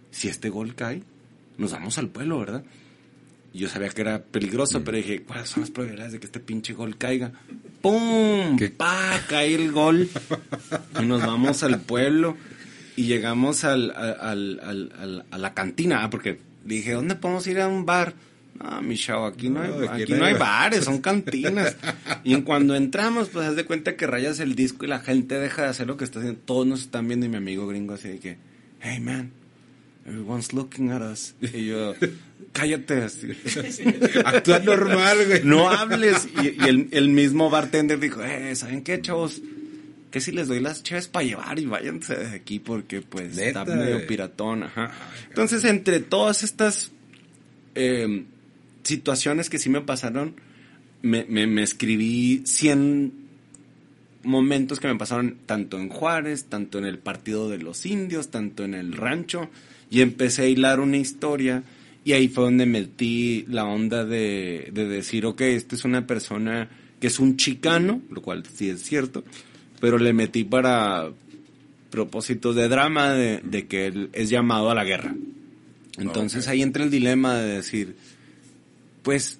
[0.09, 1.03] si este gol cae,
[1.57, 2.63] nos vamos al pueblo, ¿verdad?
[3.53, 6.39] Y yo sabía que era peligroso, pero dije, ¿cuáles son las probabilidades de que este
[6.39, 7.31] pinche gol caiga?
[7.81, 8.57] ¡Pum!
[8.57, 8.69] ¿Qué?
[8.69, 9.21] ¡Pa!
[9.29, 10.09] Cae el gol.
[11.01, 12.35] y nos vamos al pueblo.
[12.97, 14.59] Y llegamos al, al,
[14.99, 18.13] al, a la cantina, ah, porque dije, ¿dónde podemos ir a un bar?
[18.61, 21.75] No, mi chavo, aquí no hay, No, aquí aquí no hay hay- bares, son cantinas.
[22.23, 25.39] y en cuando entramos, pues haz de cuenta que rayas el disco y la gente
[25.39, 26.39] deja de hacer lo que está haciendo.
[26.43, 28.37] Todos nos están viendo y mi amigo gringo así de que,
[28.81, 29.31] hey man,
[30.07, 31.35] everyone's looking at us.
[31.39, 31.93] Y yo,
[32.51, 33.27] cállate así.
[34.25, 35.43] Actúa normal, güey.
[35.43, 36.27] No hables.
[36.41, 39.39] Y, y el, el mismo bartender dijo, eh, ¿saben qué, chavos?
[40.11, 43.63] Que si les doy las chaves para llevar y váyanse de aquí porque pues Neta,
[43.63, 44.91] está medio piratón, ajá.
[45.27, 46.91] Entonces, entre todas estas
[47.75, 48.25] eh,
[48.83, 50.35] situaciones que sí me pasaron,
[51.01, 53.27] me, me, me escribí 100
[54.23, 58.63] momentos que me pasaron tanto en Juárez, tanto en el partido de los indios, tanto
[58.63, 59.49] en el rancho,
[59.89, 61.63] y empecé a hilar una historia,
[62.03, 66.69] y ahí fue donde metí la onda de, de decir, ok, esta es una persona
[66.99, 69.23] que es un chicano, lo cual sí es cierto,
[69.79, 71.09] pero le metí para
[71.89, 75.15] propósitos de drama de, de que él es llamado a la guerra.
[75.97, 77.95] Entonces ahí entra el dilema de decir,
[79.03, 79.39] pues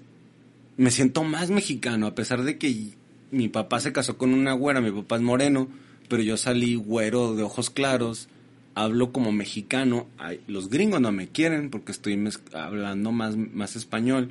[0.75, 2.93] me siento más mexicano, a pesar de que
[3.31, 5.67] mi papá se casó con una güera, mi papá es moreno,
[6.07, 8.29] pero yo salí güero de ojos claros,
[8.75, 12.23] hablo como mexicano, Ay, los gringos no me quieren porque estoy
[12.53, 14.29] hablando más, más español,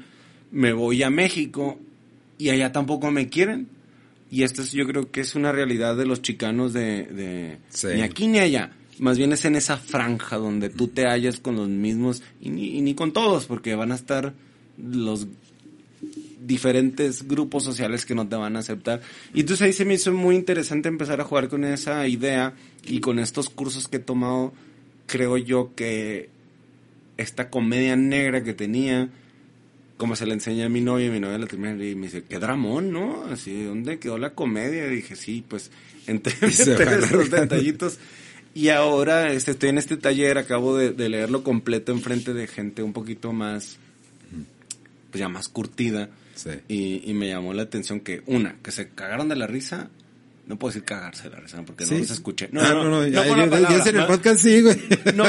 [0.51, 1.79] me voy a México
[2.39, 3.69] y allá tampoco me quieren.
[4.37, 7.87] Y esto es, yo creo que es una realidad de los chicanos de, de Sí.
[7.95, 8.70] ni aquí ni allá.
[8.99, 12.76] Más bien es en esa franja donde tú te hallas con los mismos y ni,
[12.76, 14.34] y ni con todos, porque van a estar
[14.76, 15.26] los
[16.47, 19.01] diferentes grupos sociales que no te van a aceptar.
[19.32, 22.53] Y entonces ahí se me hizo muy interesante empezar a jugar con esa idea
[22.87, 24.53] y con estos cursos que he tomado,
[25.07, 26.28] creo yo que
[27.16, 29.09] esta comedia negra que tenía,
[29.97, 32.38] como se le enseña a mi novia, mi novia la termina y me dice, qué
[32.38, 33.24] dramón, ¿no?
[33.24, 34.86] Así, ¿dónde quedó la comedia?
[34.86, 35.70] Y dije, sí, pues,
[36.07, 37.24] entre alargando.
[37.24, 37.99] detallitos.
[38.55, 42.82] Y ahora este, estoy en este taller, acabo de, de leerlo completo enfrente de gente
[42.82, 43.78] un poquito más,
[45.11, 46.09] pues ya más curtida.
[46.34, 46.51] Sí.
[46.68, 49.90] Y, y me llamó la atención que, una, que se cagaron de la risa.
[50.47, 52.49] No puedo decir cagarse la risa, porque no los escuché.
[52.55, 53.38] Ah, no, no, ya, en
[53.88, 54.07] el ¿no?
[54.07, 54.76] podcast sí, güey.
[55.14, 55.24] No,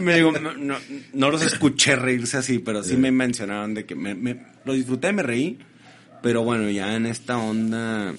[0.00, 0.76] me digo, no, no,
[1.12, 5.12] no los escuché reírse así, pero sí me mencionaron de que me, me- lo disfruté,
[5.12, 5.58] me reí,
[6.22, 8.14] pero bueno, ya en esta onda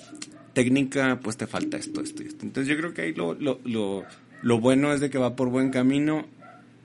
[0.53, 2.45] técnica, pues te falta esto, esto y esto.
[2.45, 4.03] Entonces yo creo que ahí lo, lo, lo,
[4.43, 6.27] lo bueno es de que va por buen camino.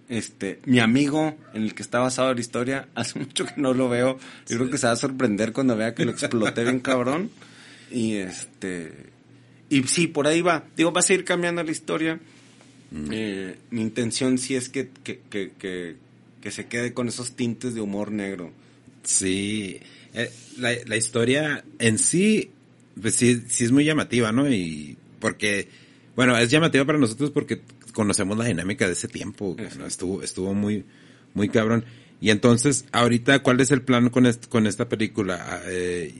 [0.08, 3.90] Este, mi amigo en el que está basado la historia, hace mucho que no lo
[3.90, 4.18] veo.
[4.48, 7.30] Yo creo que se va a sorprender cuando vea que lo exploté bien cabrón.
[7.90, 9.10] Y este,
[9.70, 10.64] y sí, por ahí va.
[10.76, 12.20] Digo, va a seguir cambiando la historia.
[13.10, 15.96] Eh, mi intención sí es que, que, que, que,
[16.40, 18.50] que se quede con esos tintes de humor negro.
[19.02, 19.78] Sí,
[20.14, 22.50] eh, la, la historia en sí,
[23.00, 24.50] pues sí, sí es muy llamativa, ¿no?
[24.50, 25.68] Y porque,
[26.16, 27.60] bueno, es llamativa para nosotros porque
[27.92, 29.86] conocemos la dinámica de ese tiempo, ¿no?
[29.86, 30.84] estuvo, estuvo muy,
[31.34, 31.84] muy cabrón.
[32.20, 35.38] Y entonces, ahorita, ¿cuál es el plan con, est- con esta película?
[35.46, 36.14] Ah, eh,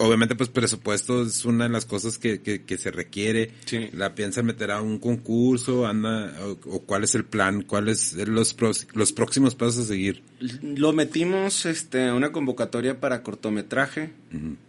[0.00, 3.52] obviamente, pues presupuesto es una de las cosas que, que, que se requiere.
[3.66, 3.88] Sí.
[3.92, 5.86] ¿La piensan meter a un concurso?
[5.86, 7.62] anda o, o cuál es el plan?
[7.62, 10.22] ¿Cuáles son los, pros- los próximos pasos a seguir?
[10.62, 14.10] Lo metimos este, a una convocatoria para cortometraje.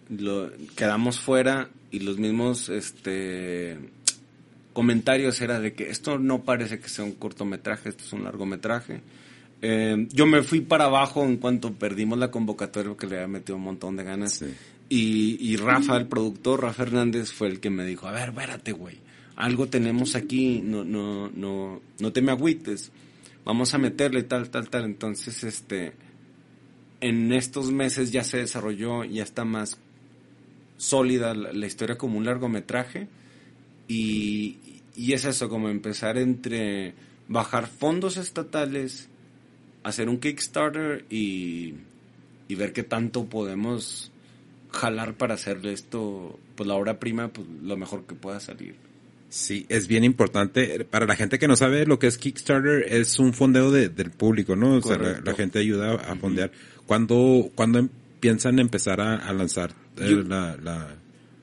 [0.10, 3.78] Lo, quedamos fuera y los mismos este,
[4.74, 9.02] comentarios era de que esto no parece que sea un cortometraje, esto es un largometraje.
[9.64, 13.58] Eh, yo me fui para abajo en cuanto perdimos la convocatoria porque le había metido
[13.58, 14.34] un montón de ganas.
[14.34, 14.48] Sí.
[14.94, 18.74] Y, y Rafa, el productor, Rafa Hernández, fue el que me dijo, a ver, espérate,
[18.74, 18.98] güey,
[19.38, 22.92] algo tenemos aquí, no, no, no, no te me agüites,
[23.46, 24.84] vamos a meterle tal, tal, tal.
[24.84, 25.94] Entonces, este,
[27.00, 29.80] en estos meses ya se desarrolló, ya está más
[30.76, 33.08] sólida la, la historia como un largometraje.
[33.88, 34.58] Y,
[34.98, 36.96] y es eso, como empezar entre
[37.30, 39.08] bajar fondos estatales,
[39.84, 41.76] hacer un Kickstarter y,
[42.50, 44.11] y ver qué tanto podemos
[44.72, 48.76] jalar para hacerle esto, pues la obra prima, pues lo mejor que pueda salir.
[49.30, 50.84] Sí, es bien importante.
[50.86, 54.12] Para la gente que no sabe lo que es Kickstarter, es un fondeo de- del
[54.12, 54.76] público, ¿no?
[54.76, 55.32] O sea, la, Correcto.
[55.32, 56.52] la gente ayuda a fondear.
[56.86, 60.96] ¿Cuándo, cuándo em- piensan empezar a, a lanzar eh, Yo- la, la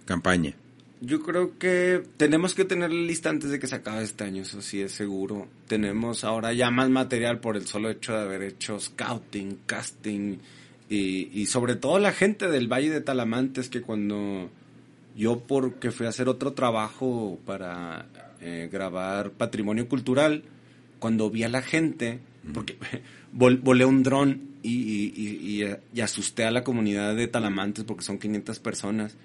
[0.05, 0.55] campaña?
[1.01, 4.43] Yo creo que tenemos que tener la lista antes de que se acabe este año,
[4.43, 5.47] eso sí es seguro.
[5.69, 10.39] Tenemos ahora ya más material por el solo hecho de haber hecho scouting, casting
[10.89, 14.51] y, y sobre todo la gente del Valle de Talamantes que cuando
[15.17, 18.07] yo porque fui a hacer otro trabajo para
[18.41, 20.45] eh, grabar patrimonio cultural,
[20.99, 22.21] cuando vi a la gente,
[22.55, 22.77] porque
[23.37, 27.85] vol- volé un dron y, y- y- y- y asusté a la comunidad de Talamantes
[27.85, 29.17] porque son 500 personas.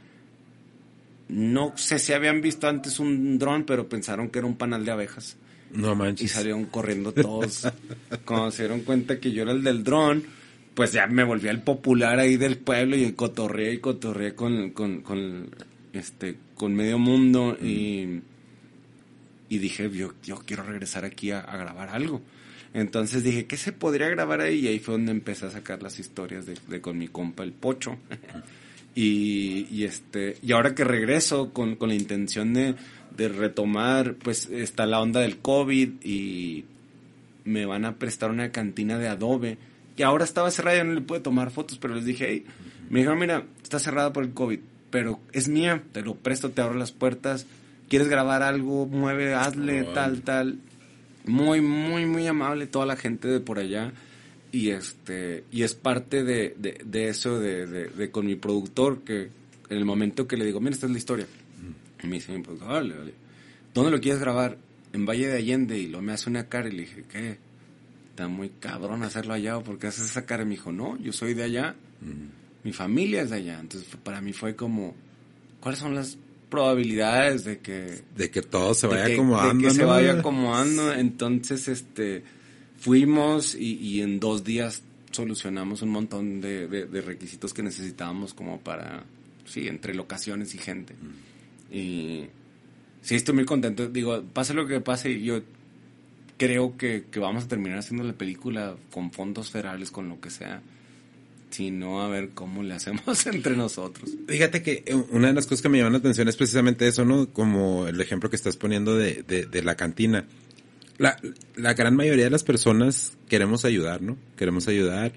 [1.29, 4.91] No sé si habían visto antes un dron, pero pensaron que era un panal de
[4.91, 5.37] abejas.
[5.73, 6.31] No Y manches.
[6.31, 7.67] salieron corriendo todos.
[8.25, 10.23] Cuando se dieron cuenta que yo era el del dron,
[10.73, 15.01] pues ya me volví el popular ahí del pueblo y cotorreé y cotorreé con, con,
[15.01, 15.49] con,
[15.93, 18.21] este, con medio mundo y,
[19.49, 22.21] y dije, yo, yo quiero regresar aquí a, a grabar algo.
[22.73, 24.61] Entonces dije, ¿qué se podría grabar ahí?
[24.61, 27.51] Y ahí fue donde empecé a sacar las historias de, de con mi compa el
[27.51, 27.97] Pocho.
[28.95, 32.73] y, y este, y ahora que regreso con, con la intención de,
[33.15, 36.65] de retomar, pues está la onda del COVID y
[37.45, 39.57] me van a prestar una cantina de adobe.
[39.97, 42.45] Y ahora estaba cerrada, ya no le pude tomar fotos, pero les dije, hey,
[42.89, 46.61] me dijeron, mira, está cerrada por el COVID, pero es mía, te lo presto, te
[46.61, 47.45] abro las puertas,
[47.89, 50.59] quieres grabar algo, mueve, hazle, tal, tal.
[51.25, 53.93] Muy, muy, muy amable toda la gente de por allá.
[54.51, 59.01] Y este, y es parte de, de, de eso de, de, de con mi productor,
[59.03, 59.29] que
[59.69, 61.27] en el momento que le digo, mira, esta es la historia.
[62.03, 63.13] Y me dice mi productor, vale, vale.
[63.73, 64.57] ¿Dónde lo quieres grabar?
[64.93, 67.37] en Valle de Allende y lo me hace una cara y le dije, ¿qué?
[68.13, 70.43] Está muy cabrón hacerlo allá, ¿o por qué haces esa cara?
[70.43, 71.75] Y me dijo, no, yo soy de allá,
[72.63, 73.59] mi familia es de allá.
[73.59, 74.93] Entonces para mí fue como,
[75.59, 76.17] ¿cuáles son las
[76.49, 78.01] probabilidades de que...
[78.15, 79.63] De que todo se vaya de que- acomodando.
[79.63, 80.93] de que se vaya acomodando.
[80.93, 82.23] Entonces, este,
[82.79, 88.35] fuimos y, y en dos días solucionamos un montón de, de- de requisitos que necesitábamos
[88.35, 89.03] como para,
[89.45, 90.93] sí, entre locaciones y gente.
[91.71, 92.25] Y
[93.01, 93.87] sí, estoy muy contento.
[93.89, 95.41] Digo, pase lo que pase, yo
[96.37, 100.29] creo que, que vamos a terminar haciendo la película con fondos federales, con lo que
[100.29, 100.61] sea.
[101.49, 104.09] Si no, a ver cómo le hacemos entre nosotros.
[104.27, 107.05] Fíjate que eh, una de las cosas que me llaman la atención es precisamente eso,
[107.05, 107.29] ¿no?
[107.29, 110.25] Como el ejemplo que estás poniendo de, de, de la cantina.
[110.97, 111.19] La,
[111.55, 114.17] la gran mayoría de las personas queremos ayudar, ¿no?
[114.35, 115.13] Queremos ayudar.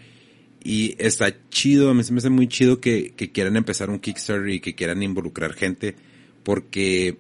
[0.62, 4.00] Y está chido, a mí se me hace muy chido que, que quieran empezar un
[4.00, 5.94] Kickstarter y que quieran involucrar gente,
[6.42, 7.18] porque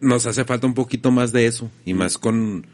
[0.00, 2.66] nos hace falta un poquito más de eso, y más con,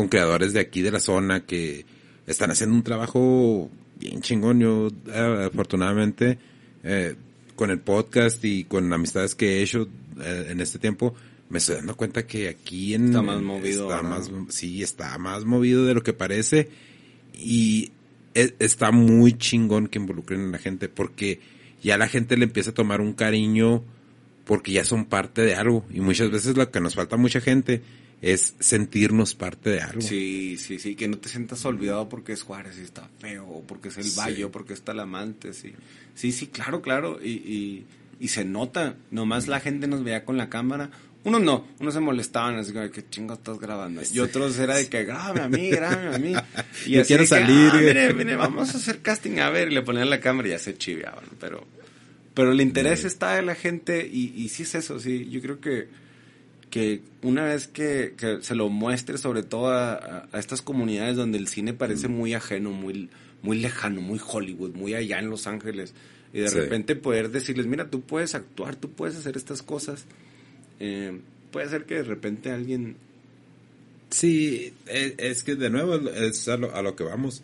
[0.00, 1.84] con creadores de aquí de la zona que
[2.26, 4.58] están haciendo un trabajo bien chingón.
[4.58, 6.38] Yo, eh, afortunadamente,
[6.82, 7.16] eh,
[7.54, 9.86] con el podcast y con amistades que he hecho
[10.22, 11.14] eh, en este tiempo,
[11.50, 13.08] me estoy dando cuenta que aquí en...
[13.08, 16.70] Está más movido, está más, sí, está más movido de lo que parece.
[17.34, 17.92] Y
[18.34, 21.40] e- está muy chingón que involucren a la gente porque
[21.82, 23.84] ya la gente le empieza a tomar un cariño
[24.46, 25.84] porque ya son parte de algo.
[25.92, 27.82] Y muchas veces lo que nos falta a mucha gente
[28.22, 30.00] es sentirnos parte de algo.
[30.02, 33.62] Sí, sí, sí, que no te sientas olvidado porque es Juárez y está feo, o
[33.66, 34.18] porque es el Sí.
[34.18, 35.72] Valle, o porque está Talamante, sí.
[36.14, 37.86] Sí, sí, claro, claro, y, y,
[38.20, 40.90] y se nota, nomás la gente nos veía con la cámara.
[41.22, 44.00] Unos no, unos se molestaban, así como, ¿qué chingo estás grabando?
[44.10, 46.32] Y otros era de que, grábame a mí, grábame a mí.
[46.86, 47.84] Y Yo así quiero de que, salir, "Ah, güey".
[47.86, 50.58] mire, mire, vamos a hacer casting, a ver, y le ponían la cámara y ya
[50.58, 51.66] se chiveaban, pero...
[52.32, 55.60] Pero el interés está de la gente y, y sí es eso, sí, yo creo
[55.60, 55.88] que
[56.70, 61.48] que una vez que, que se lo muestre sobre todo a, estas comunidades donde el
[61.48, 63.08] cine parece muy ajeno, muy,
[63.42, 65.92] muy lejano, muy Hollywood, muy allá en Los Ángeles,
[66.32, 66.58] y de Sí.
[66.58, 70.04] repente poder decirles, mira, tú puedes actuar, tú puedes hacer estas cosas,
[70.78, 71.18] eh,
[71.50, 72.96] puede ser que de repente alguien...
[74.10, 77.42] Sí, es, es que de nuevo es a lo, a lo que vamos.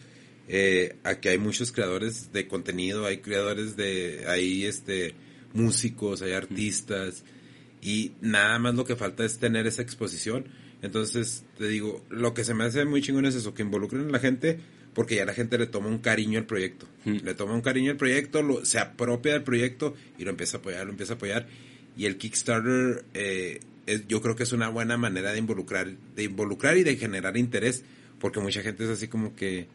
[0.49, 5.15] Eh, aquí hay muchos creadores de contenido, hay creadores de, hay este,
[5.55, 7.25] músicos, hay artistas,
[7.87, 10.45] y nada más lo que falta es tener esa exposición.
[10.83, 14.11] Entonces, te digo, lo que se me hace muy chingón es eso, que involucren a
[14.11, 14.59] la gente,
[14.93, 16.87] porque ya la gente le toma un cariño al proyecto.
[17.05, 17.19] Mm.
[17.25, 20.61] Le toma un cariño al proyecto, lo, se apropia del proyecto y lo empieza a
[20.61, 21.47] apoyar, lo empieza a apoyar.
[21.97, 26.23] Y el Kickstarter, eh, es- yo creo que es una buena manera de involucrar, de
[26.25, 27.85] involucrar y de generar interés,
[28.19, 29.69] porque mucha gente es así como que,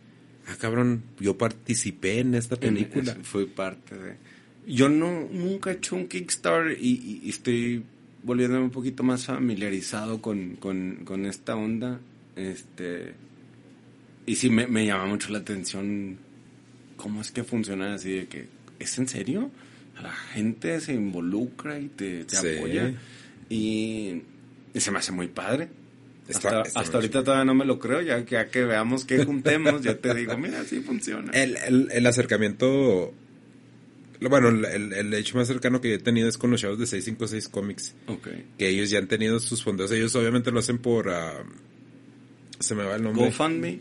[0.48, 3.14] ah cabrón, yo participé en esta película.
[3.14, 4.18] en- fue parte de...
[4.68, 7.84] Yo no, nunca he hecho un Kickstarter y, y- y estoy
[8.24, 12.00] volviéndome un poquito más familiarizado con, con, con esta onda.
[12.36, 13.14] Este,
[14.26, 16.18] y sí me, me llama mucho la atención
[16.98, 18.48] cómo es que funciona así de que,
[18.80, 19.50] ¿es en serio?
[20.02, 22.48] La gente se involucra y te, te Sí.
[22.58, 22.94] apoya.
[23.50, 24.22] Y,
[24.74, 25.70] y se me hace muy padre.
[26.28, 29.04] Está- hasta está hasta ahorita todavía no me lo creo, ya que, ya que veamos
[29.04, 31.32] que juntemos, ya te digo, mira, sí funciona.
[31.34, 33.14] El, el, el acercamiento,
[34.30, 36.86] bueno, el, el- hecho más cercano que yo he tenido es con los chavos de
[36.86, 38.28] 656 Comics, Ok.
[38.58, 41.44] que ellos ya han tenido sus fondos, ellos obviamente lo hacen por, ah,
[42.60, 43.26] se me va el nombre.
[43.26, 43.80] GoFundMe.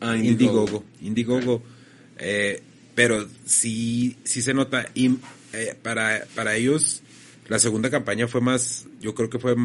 [0.00, 0.84] Ah, Indiegogo.
[1.00, 1.62] Indiegogo.
[2.18, 2.62] Eh,
[2.94, 4.86] pero sí, sí se nota.
[4.94, 5.16] Y
[5.52, 7.02] eh, para, para ellos,
[7.48, 9.56] la segunda campaña fue más, yo creo que fue,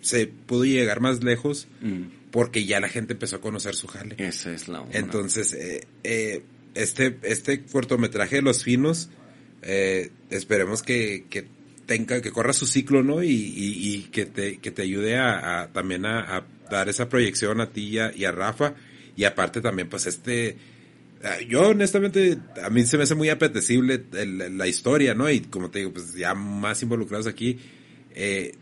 [0.00, 4.14] se pudo llegar más lejos Mm, porque ya la gente empezó a conocer su jale.
[4.18, 4.98] esa es la onda.
[4.98, 6.42] Entonces, eh, eh,
[6.74, 9.08] este, este cortometraje de Los Finos,
[9.66, 11.44] eh, esperemos que, que
[11.86, 13.22] tenga, que corra su ciclo, ¿no?
[13.22, 17.08] Y, y, y que te, que te ayude a, a- también a, a dar esa
[17.08, 18.74] proyección a ti y a, y a Rafa.
[19.16, 20.56] Y aparte también, pues este,
[21.24, 25.30] ah, yo honestamente, a mí se me hace muy apetecible el- la historia, ¿no?
[25.30, 27.58] Y como te digo, pues ya más involucrados aquí,
[28.14, 28.54] eh,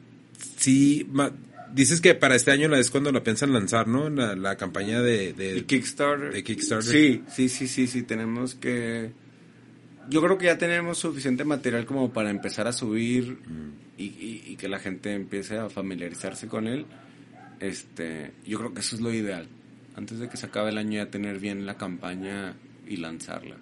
[0.56, 1.32] sí, ma-
[1.74, 4.08] dices que para este año la es cuando la piensan lanzar, ¿no?
[4.10, 6.32] La, la campaña de, de, ¿Y Kickstarter?
[6.32, 6.92] de Kickstarter.
[6.92, 9.10] Sí, sí, sí, sí, sí, tenemos que...
[10.10, 13.38] Yo creo que ya tenemos suficiente material como para empezar a subir
[13.96, 16.86] y, y- que la gente empiece a familiarizarse con él.
[17.60, 19.48] Este, yo creo que eso es lo ideal.
[19.96, 22.54] Antes de que se acabe el año ya tener bien la campaña
[22.86, 23.56] y lanzarla.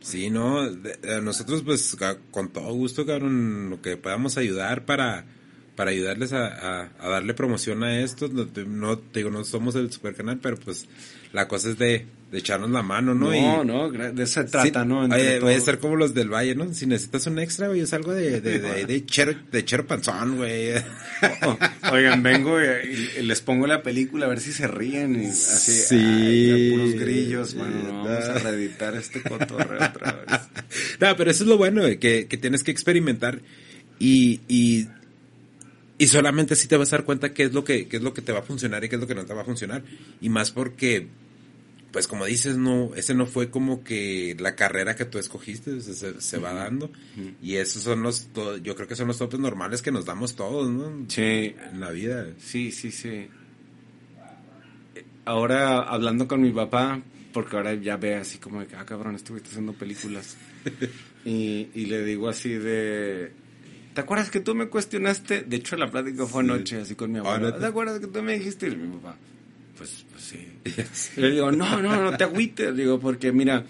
[0.00, 1.96] Sí, no, eh, nosotros pues
[2.30, 5.24] con todo gusto, lo que podamos ayudar para,
[5.76, 8.28] para ayudarles a, a, a darle promoción a esto.
[8.28, 10.88] No, no, te digo, no somos el super canal, pero pues
[11.32, 13.26] la cosa es de, de echarnos la mano, ¿no?
[13.30, 15.00] No, Y- no, de eso se trata, Sí, ¿no?
[15.02, 16.72] Oye, voy a ser como los del Valle, ¿no?
[16.72, 20.36] Si necesitas un extra, güey, es algo de, de, de, de chero, de chero panzón,
[20.38, 20.72] güey.
[21.92, 25.72] Oigan, vengo y, y les pongo la película a ver si se ríen y así,
[25.72, 25.94] Sí.
[25.96, 30.40] ay, puros grillos, bueno, no vamos a reeditar este cotorreo otra vez.
[31.00, 33.40] No, pero eso es lo bueno, güey, que, que tienes que experimentar
[33.98, 34.86] y, y,
[35.98, 38.14] y solamente así te vas a dar cuenta qué es lo que, qué es lo
[38.14, 39.82] que te va a funcionar y qué es lo que no te va a funcionar.
[40.22, 41.08] Y más porque,
[41.92, 45.92] pues como dices, no, ese no fue como que la carrera que tú escogiste, se,
[45.94, 46.90] se- se va dando.
[47.42, 48.28] Y esos son los,
[48.62, 51.04] yo creo que son los topes normales que nos damos todos, ¿no?
[51.08, 52.26] Sí, En la vida.
[52.38, 53.28] sí, sí, sí.
[55.24, 57.00] Ahora hablando con mi papá,
[57.32, 60.36] porque ahora ya ve así como de que, ah, cabrón, estuviste haciendo películas.
[61.24, 63.32] y, y le digo así de,
[63.94, 65.42] ¿te acuerdas que tú me cuestionaste?
[65.42, 67.54] De hecho, la plática fue anoche, así con mi abuelo.
[67.54, 68.66] ¿Te acuerdas que tú me dijiste?
[68.68, 69.16] Y mi papá,
[69.78, 70.04] pues,
[71.16, 73.64] le digo, no, no, no te agüites, digo, porque mira,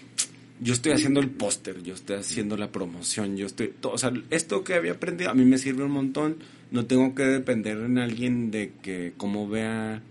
[0.59, 4.13] yo estoy haciendo el póster, yo estoy haciendo la promoción, yo estoy, todo, o sea,
[4.29, 6.37] esto que había aprendido a mí me sirve un montón,
[6.71, 10.01] no tengo que depender en alguien de que como vea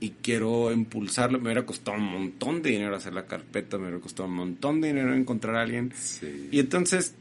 [0.00, 4.00] y quiero impulsarlo, me hubiera costado un montón de dinero hacer la carpeta, me hubiera
[4.00, 6.48] costado un montón de dinero encontrar a alguien, Sí.
[6.52, 7.14] y entonces,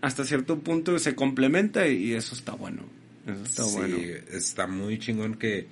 [0.00, 2.82] hasta cierto punto se complementa y, y eso está bueno,
[3.26, 3.96] eso está Sí, bueno.
[4.32, 5.66] está muy chingón que,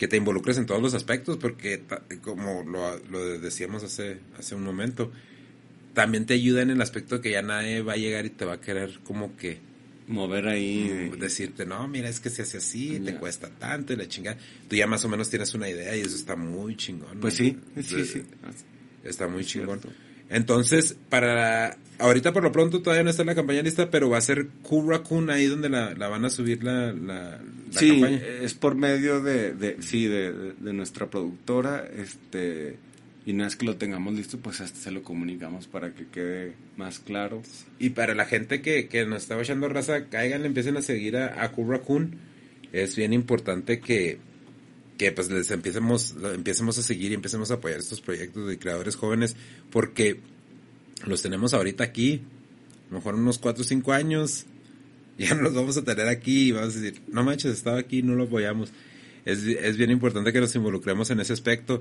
[0.00, 1.82] que te involucres en todos los aspectos, porque
[2.22, 5.12] como lo, lo decíamos hace, hace un momento,
[5.92, 8.46] también te ayuda en el aspecto de que ya nadie va a llegar y te
[8.46, 9.58] va a querer como que
[10.08, 11.10] Mover ahí...
[11.12, 14.38] mm, decirte, no, mira, es que se hace así, te cuesta tanto y la chingada.
[14.70, 17.20] Tú ya más o menos tienes una idea y eso está muy chingón.
[17.20, 18.22] Pues sí, sí, sí.
[19.04, 19.80] Está muy Es chingón.
[19.80, 20.00] cierto.
[20.30, 24.16] Entonces, para ahorita por lo pronto todavía no está en la campaña lista, pero va
[24.18, 27.40] a ser Raccoon ahí donde la, la van a subir la, la,
[27.72, 28.20] la sí, campaña.
[28.40, 32.76] es por medio de, de sí, de, de- de nuestra productora, este,
[33.26, 36.54] y una vez que lo tengamos listo, pues hasta se lo comunicamos para que quede
[36.78, 37.42] más claro.
[37.78, 41.42] Y para la gente que, que nos está echando raza, caigan, empiecen a seguir a,
[41.42, 42.14] a Raccoon.
[42.72, 44.18] Es bien importante que,
[45.00, 48.96] que pues les empecemos, empecemos a seguir y empecemos a apoyar estos proyectos de creadores
[48.96, 49.34] jóvenes,
[49.70, 50.20] porque
[51.06, 52.20] los tenemos ahorita aquí,
[52.88, 54.44] a lo mejor unos 4 o 5 años,
[55.18, 58.02] ya no los vamos a tener aquí y vamos a decir, no manches, estaba aquí,
[58.02, 58.72] no lo apoyamos.
[59.24, 61.80] Es, es bien importante que nos involucremos en ese aspecto.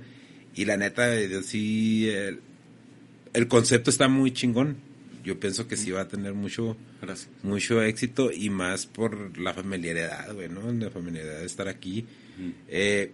[0.55, 2.39] Y la neta, eh, sí, el,
[3.33, 4.77] el concepto está muy chingón.
[5.25, 7.29] Yo pienso que sí va a tener mucho, Gracias.
[7.43, 10.71] mucho éxito y más por la familiaridad, güey, ¿no?
[10.71, 12.05] La familiaridad de estar aquí.
[12.67, 13.11] Eh,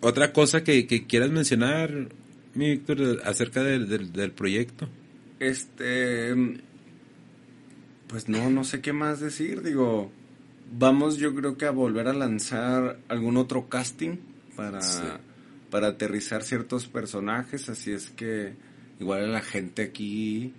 [0.00, 2.08] otra cosa que, que quieras mencionar,
[2.54, 4.88] mi Víctor, acerca del, del, del proyecto.
[5.40, 6.34] Este,
[8.08, 10.10] pues no, no sé qué más decir, digo,
[10.76, 14.16] vamos yo creo que a volver a lanzar algún otro casting
[14.56, 15.02] para, Sí.
[15.70, 18.52] para aterrizar ciertos personajes, así es que
[19.00, 20.52] igual a la gente aquí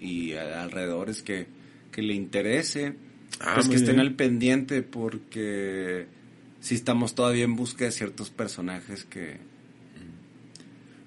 [0.00, 1.46] y a- alrededores que,
[1.90, 2.94] que le interese,
[3.40, 4.06] Ah, pues que estén bien.
[4.06, 6.06] al pendiente porque
[6.62, 9.38] si estamos todavía en busca de ciertos personajes que,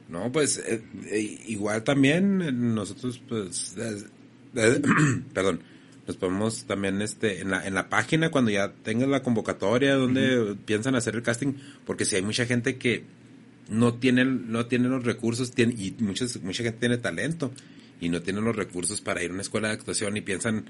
[0.10, 4.82] No, pues eh, eh, igual también eh, nosotros, pues, eh,
[5.34, 5.62] perdón,
[6.06, 10.56] nos podemos también este en la en la página cuando ya tengas la convocatoria donde
[10.66, 11.54] piensan hacer el casting,
[11.86, 13.06] porque si hay mucha gente que
[13.70, 17.52] no tiene no tiene los recursos tiene, y muchas mucha gente tiene talento
[18.02, 20.66] y no tienen los recursos para ir a una escuela de actuación y piensan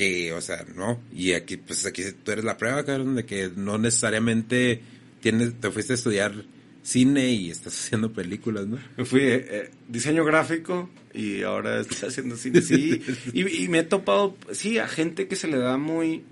[0.00, 3.50] que, o sea, no, y aquí, pues aquí tú eres la prueba, cabrón, de que
[3.54, 4.80] no necesariamente
[5.20, 6.46] tienes, te fuiste a estudiar
[6.82, 8.78] cine y estás haciendo películas, ¿no?
[8.96, 12.62] Me fui eh, eh, diseño gráfico y ahora estoy haciendo cine.
[12.62, 13.02] Sí,
[13.34, 16.24] y, y me he topado, sí, a gente que se le da muy,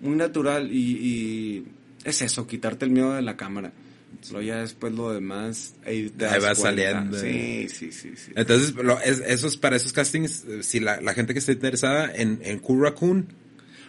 [0.00, 1.64] muy natural y, y
[2.04, 3.74] es eso, quitarte el miedo de la cámara.
[4.30, 6.62] Ya después lo demás, ahí, te Ahí das va cuenta.
[6.62, 7.18] saliendo.
[7.18, 8.32] Sí, sí, sí, sí.
[8.36, 12.10] Entonces, lo, es, esos, para esos castings, eh, si la, la gente que esté interesada
[12.14, 13.26] en, en Cool Raccoon,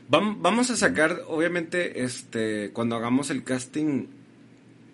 [0.10, 4.08] Vam- Vamos a sacar, obviamente, este, cuando hagamos el casting,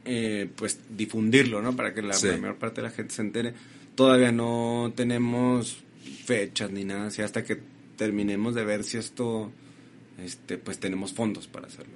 [0.05, 1.75] eh, pues difundirlo, ¿no?
[1.75, 2.27] Para que la, Sí.
[2.27, 3.53] la mayor parte de la gente se entere.
[3.95, 5.83] Todavía no tenemos
[6.25, 7.59] fechas ni nada, así hasta que
[7.97, 9.51] terminemos de ver si esto,
[10.23, 11.93] este, pues tenemos fondos para hacerlo.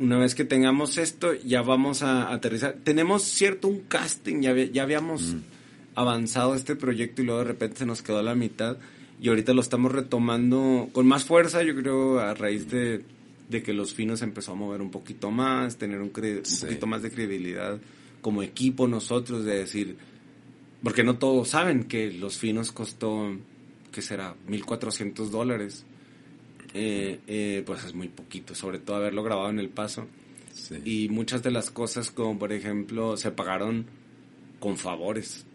[0.00, 2.76] Una vez que tengamos esto, ya vamos a aterrizar.
[2.82, 5.36] Tenemos cierto un casting, ya, ya habíamos
[5.94, 8.78] avanzado este proyecto y luego de repente se nos quedó a la mitad
[9.20, 13.04] y ahorita lo estamos retomando con más fuerza, yo creo, a raíz de,
[13.50, 16.64] de que los finos empezó a mover un poquito más, tener un, cre- un Sí.
[16.64, 17.78] poquito más de credibilidad
[18.22, 19.96] como equipo nosotros, de decir,
[20.82, 23.36] porque no todos saben que los finos costó,
[23.92, 24.34] ¿qué será?
[24.48, 25.84] 1.400 dólares.
[26.74, 30.06] Eh, eh, pues es muy poquito, sobre todo haberlo grabado en El Paso.
[30.52, 30.76] Sí.
[30.84, 33.86] Y muchas de las cosas, como por ejemplo, se pagaron
[34.58, 35.46] con favores.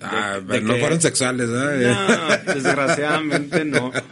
[0.00, 2.42] Ah, de pero no fueron sexuales, ¿verdad?
[2.46, 3.92] No, desgraciadamente no.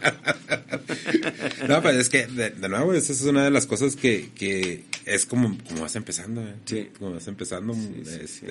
[1.67, 4.83] No, pero es que, de, de nuevo, esa es una de las cosas que, que
[5.05, 6.55] es como, como vas empezando, ¿eh?
[6.65, 6.89] Sí.
[6.97, 8.45] Como vas empezando, sí, este, sí.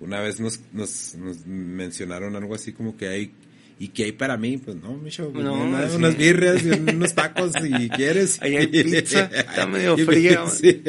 [0.00, 3.32] una vez nos, nos, nos mencionaron algo así como que hay,
[3.78, 4.58] ¿y qué hay para mí?
[4.58, 5.96] Pues no, Micho, pues, No, nada, sí.
[5.96, 8.40] unas birrias y unos tacos si quieres.
[8.42, 10.44] Ahí hay pizza, está medio fría.
[10.50, 10.82] sí.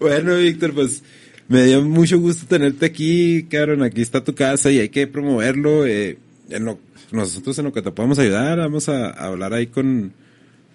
[0.00, 1.02] bueno, Víctor, pues
[1.48, 5.86] me dio mucho gusto tenerte aquí, cabrón, aquí está tu casa y hay que promoverlo,
[5.86, 6.18] eh,
[6.50, 6.78] en lo,
[7.10, 10.12] nosotros en lo que te podamos ayudar, vamos a, a hablar ahí con,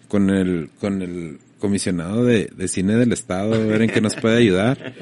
[0.07, 4.17] con el, con el comisionado de, de cine del estado, a ver en qué nos
[4.17, 4.93] puede ayudar.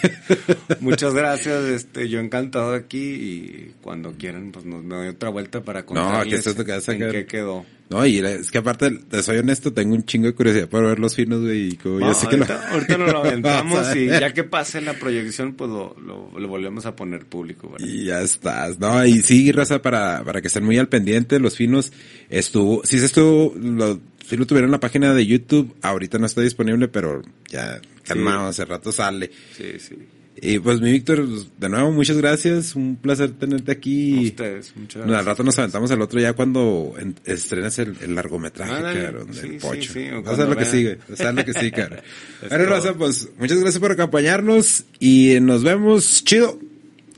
[0.80, 5.62] Muchas gracias, este, yo encantado aquí y cuando quieran, pues nos me doy otra vuelta
[5.62, 7.66] para contarles tu casa, en qué quedó.
[7.90, 10.98] No, y es que aparte, te soy honesto, tengo un chingo de curiosidad por ver
[10.98, 12.46] los finos, güey, y como No, yo sé que lo...
[12.46, 16.86] ahorita, nos lo aventamos y ya que pase la proyección, pues lo, lo, lo volvemos
[16.86, 17.68] a poner público.
[17.68, 17.86] ¿verdad?
[17.86, 21.56] Y ya estás, no, y sí, raza, para, para que estén muy al pendiente, los
[21.56, 21.92] finos,
[22.30, 24.00] estuvo, sí se estuvo, lo,
[24.30, 27.20] sí lo tuvieron en la página de YouTube, ahorita no está disponible, pero
[27.50, 29.30] ya, calmado, hace rato sale.
[29.56, 29.96] Sí, sí.
[30.42, 31.28] Y pues mi Víctor,
[31.58, 34.28] de nuevo, muchas gracias, un placer tenerte A aquí.
[34.28, 35.26] ustedes, muchas No, al gracias.
[35.26, 39.40] rato nos aventamos al otro ya cuando en- estrenas el, el largometraje, Ándale, cabrón, sí,
[39.40, 39.92] del sí, pocho.
[39.92, 42.00] sí, Vas a ver lo que sigue, vas a ver lo que sigue, cabrón.
[42.48, 42.64] Bueno.
[42.66, 46.24] Raza, pues muchas gracias por acompañarnos y nos vemos.
[46.24, 46.58] Chido.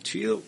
[0.03, 0.43] Chido.